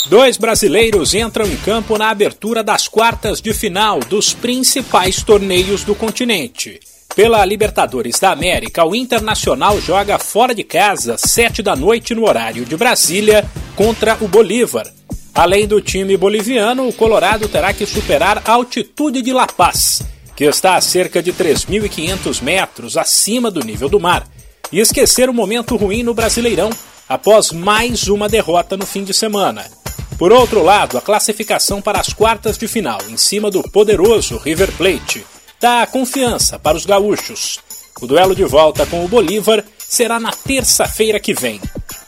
Dois 0.07 0.35
brasileiros 0.35 1.13
entram 1.13 1.45
em 1.45 1.55
campo 1.55 1.97
na 1.97 2.09
abertura 2.09 2.61
das 2.61 2.89
quartas 2.89 3.39
de 3.39 3.53
final 3.53 4.01
dos 4.01 4.33
principais 4.33 5.23
torneios 5.23 5.85
do 5.85 5.95
continente. 5.95 6.77
Pela 7.15 7.45
Libertadores 7.45 8.19
da 8.19 8.31
América, 8.31 8.83
o 8.83 8.93
Internacional 8.93 9.79
joga 9.79 10.19
fora 10.19 10.53
de 10.53 10.63
casa, 10.65 11.15
sete 11.17 11.63
da 11.63 11.73
noite 11.73 12.13
no 12.13 12.27
horário 12.27 12.65
de 12.65 12.75
Brasília, 12.75 13.45
contra 13.77 14.17
o 14.19 14.27
Bolívar. 14.27 14.91
Além 15.35 15.67
do 15.67 15.81
time 15.81 16.15
boliviano, 16.15 16.87
o 16.87 16.93
Colorado 16.93 17.47
terá 17.47 17.73
que 17.73 17.87
superar 17.87 18.43
a 18.45 18.51
altitude 18.51 19.19
de 19.21 19.33
La 19.33 19.47
Paz, 19.47 20.03
que 20.35 20.43
está 20.43 20.75
a 20.75 20.81
cerca 20.81 21.23
de 21.23 21.33
3.500 21.33 22.41
metros 22.43 22.97
acima 22.97 23.49
do 23.49 23.61
nível 23.61 23.89
do 23.89 23.99
mar, 23.99 24.27
e 24.71 24.79
esquecer 24.79 25.29
o 25.29 25.33
momento 25.33 25.75
ruim 25.75 26.03
no 26.03 26.13
Brasileirão 26.13 26.69
após 27.09 27.51
mais 27.51 28.07
uma 28.07 28.29
derrota 28.29 28.77
no 28.77 28.85
fim 28.85 29.03
de 29.03 29.13
semana. 29.13 29.65
Por 30.19 30.31
outro 30.31 30.61
lado, 30.61 30.99
a 30.99 31.01
classificação 31.01 31.81
para 31.81 31.99
as 31.99 32.13
quartas 32.13 32.55
de 32.55 32.67
final, 32.67 32.99
em 33.09 33.17
cima 33.17 33.49
do 33.49 33.63
poderoso 33.63 34.37
River 34.37 34.71
Plate, 34.73 35.25
dá 35.59 35.87
confiança 35.87 36.59
para 36.59 36.77
os 36.77 36.85
gaúchos. 36.85 37.59
O 37.99 38.05
duelo 38.05 38.35
de 38.35 38.43
volta 38.43 38.85
com 38.85 39.03
o 39.03 39.07
Bolívar 39.07 39.63
será 39.79 40.19
na 40.19 40.31
terça-feira 40.31 41.19
que 41.19 41.33
vem. 41.33 41.59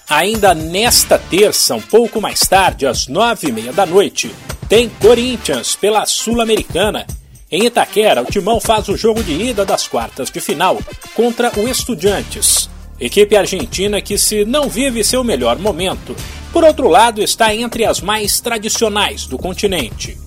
Ainda 0.09 0.53
nesta 0.53 1.17
terça, 1.17 1.73
um 1.73 1.81
pouco 1.81 2.21
mais 2.21 2.41
tarde, 2.41 2.85
às 2.85 3.07
nove 3.07 3.47
e 3.47 3.51
meia 3.51 3.73
da 3.73 3.87
noite, 3.87 4.33
tem 4.69 4.87
Corinthians 4.87 5.75
pela 5.75 6.05
Sul-Americana. 6.05 7.07
Em 7.51 7.65
Itaquera, 7.65 8.21
o 8.21 8.25
Timão 8.25 8.59
faz 8.59 8.87
o 8.87 8.95
jogo 8.95 9.23
de 9.23 9.33
ida 9.33 9.65
das 9.65 9.87
quartas 9.87 10.29
de 10.29 10.39
final 10.39 10.79
contra 11.15 11.51
o 11.59 11.67
Estudiantes. 11.67 12.69
Equipe 12.99 13.35
argentina 13.35 13.99
que, 13.99 14.17
se 14.17 14.45
não 14.45 14.69
vive 14.69 15.03
seu 15.03 15.23
melhor 15.23 15.57
momento, 15.57 16.15
por 16.53 16.63
outro 16.63 16.87
lado, 16.87 17.21
está 17.21 17.53
entre 17.55 17.83
as 17.83 17.99
mais 17.99 18.39
tradicionais 18.39 19.25
do 19.25 19.37
continente. 19.37 20.17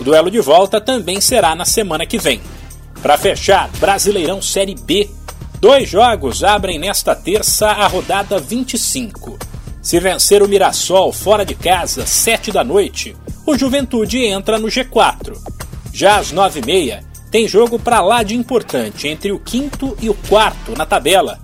O 0.00 0.04
duelo 0.04 0.30
de 0.30 0.40
volta 0.40 0.80
também 0.80 1.20
será 1.20 1.54
na 1.54 1.64
semana 1.64 2.06
que 2.06 2.18
vem. 2.18 2.40
Para 3.02 3.18
fechar, 3.18 3.70
Brasileirão 3.78 4.40
Série 4.40 4.74
B. 4.74 5.08
Dois 5.60 5.88
jogos 5.88 6.44
abrem 6.44 6.78
nesta 6.78 7.14
terça 7.14 7.68
a 7.68 7.86
rodada 7.86 8.38
25. 8.38 9.38
Se 9.80 9.98
vencer 9.98 10.42
o 10.42 10.48
Mirassol 10.48 11.12
fora 11.12 11.46
de 11.46 11.54
casa, 11.54 12.04
7 12.04 12.52
da 12.52 12.62
noite, 12.62 13.16
o 13.46 13.56
Juventude 13.56 14.22
entra 14.22 14.58
no 14.58 14.68
G4. 14.68 15.34
Já 15.94 16.18
às 16.18 16.30
9h30, 16.30 17.02
tem 17.30 17.48
jogo 17.48 17.78
para 17.78 18.02
lá 18.02 18.22
de 18.22 18.36
importante 18.36 19.08
entre 19.08 19.32
o 19.32 19.38
quinto 19.38 19.96
e 20.00 20.10
o 20.10 20.14
quarto 20.28 20.76
na 20.76 20.84
tabela. 20.84 21.38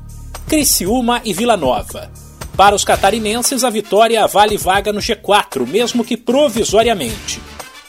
Criciúma 0.47 1.23
e 1.25 1.33
Vila 1.33 1.57
Nova. 1.57 2.11
Para 2.55 2.75
os 2.75 2.85
catarinenses, 2.85 3.65
a 3.65 3.71
vitória 3.71 4.27
vale 4.27 4.59
vaga 4.59 4.93
no 4.93 5.01
G4, 5.01 5.67
mesmo 5.67 6.05
que 6.05 6.19
provisoriamente. 6.19 7.41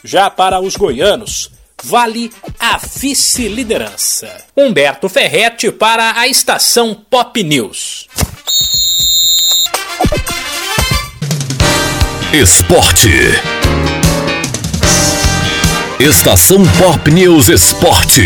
Já 0.02 0.30
para 0.30 0.58
os 0.58 0.74
goianos, 0.74 1.50
vale 1.82 2.30
a 2.58 2.78
vice-liderança. 2.78 4.44
Humberto 4.56 5.08
Ferretti 5.08 5.70
para 5.70 6.18
a 6.18 6.26
estação 6.26 6.94
Pop 6.94 7.42
News. 7.42 8.08
Esporte. 12.32 13.10
Estação 16.00 16.62
Pop 16.78 17.10
News 17.10 17.48
Esporte. 17.48 18.22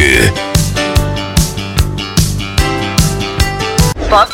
Pop. 4.09 4.32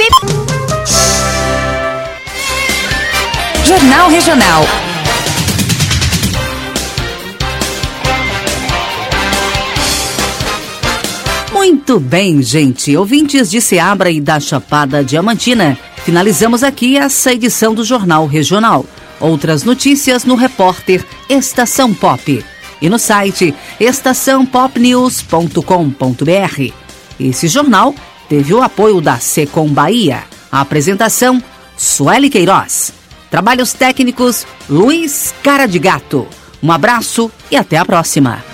Jornal 3.65 4.09
Regional. 4.09 4.84
Muito 11.67 11.99
bem, 11.99 12.43
gente. 12.43 12.95
Ouvintes 12.95 13.51
de 13.51 13.59
Seabra 13.59 14.11
e 14.11 14.21
da 14.21 14.39
Chapada 14.39 15.03
Diamantina, 15.03 15.79
finalizamos 16.05 16.63
aqui 16.63 16.99
essa 16.99 17.33
edição 17.33 17.75
do 17.75 17.83
Jornal 17.83 18.27
Regional. 18.27 18.85
Outras 19.19 19.65
notícias 19.65 20.27
no 20.27 20.35
repórter 20.35 21.03
Estação 21.27 21.95
Pop 21.95 22.45
e 22.83 22.91
no 22.91 22.99
site 22.99 23.55
estaçãopopnews.com.br. 23.81 26.73
Esse 27.19 27.49
jornal 27.49 27.95
teve 28.29 28.53
o 28.53 28.63
apoio 28.63 29.01
da 29.01 29.19
Secom 29.19 29.69
Bahia. 29.69 30.25
A 30.53 30.61
apresentação, 30.61 31.43
Sueli 31.79 32.29
Queiroz. 32.29 32.93
Trabalhos 33.31 33.73
técnicos, 33.73 34.47
Luiz 34.69 35.35
Cara 35.43 35.65
de 35.65 35.79
Gato. 35.79 36.29
Um 36.63 36.71
abraço 36.71 37.31
e 37.51 37.57
até 37.57 37.79
a 37.79 37.87
próxima. 37.87 38.54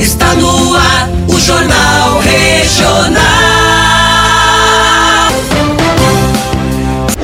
Está 0.00 0.34
no 0.34 0.74
ar 0.74 1.08
o 1.28 1.38
Jornal 1.38 2.20
Regional. 2.20 3.22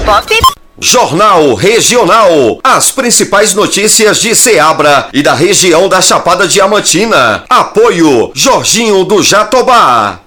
Pop. 0.05 0.39
Jornal 0.81 1.55
Regional. 1.55 2.59
As 2.63 2.91
principais 2.91 3.55
notícias 3.55 4.21
de 4.21 4.35
Ceabra 4.35 5.09
e 5.13 5.23
da 5.23 5.35
região 5.35 5.89
da 5.89 6.01
Chapada 6.01 6.47
Diamantina. 6.47 7.45
Apoio 7.49 8.31
Jorginho 8.35 9.05
do 9.05 9.23
Jatobá. 9.23 10.25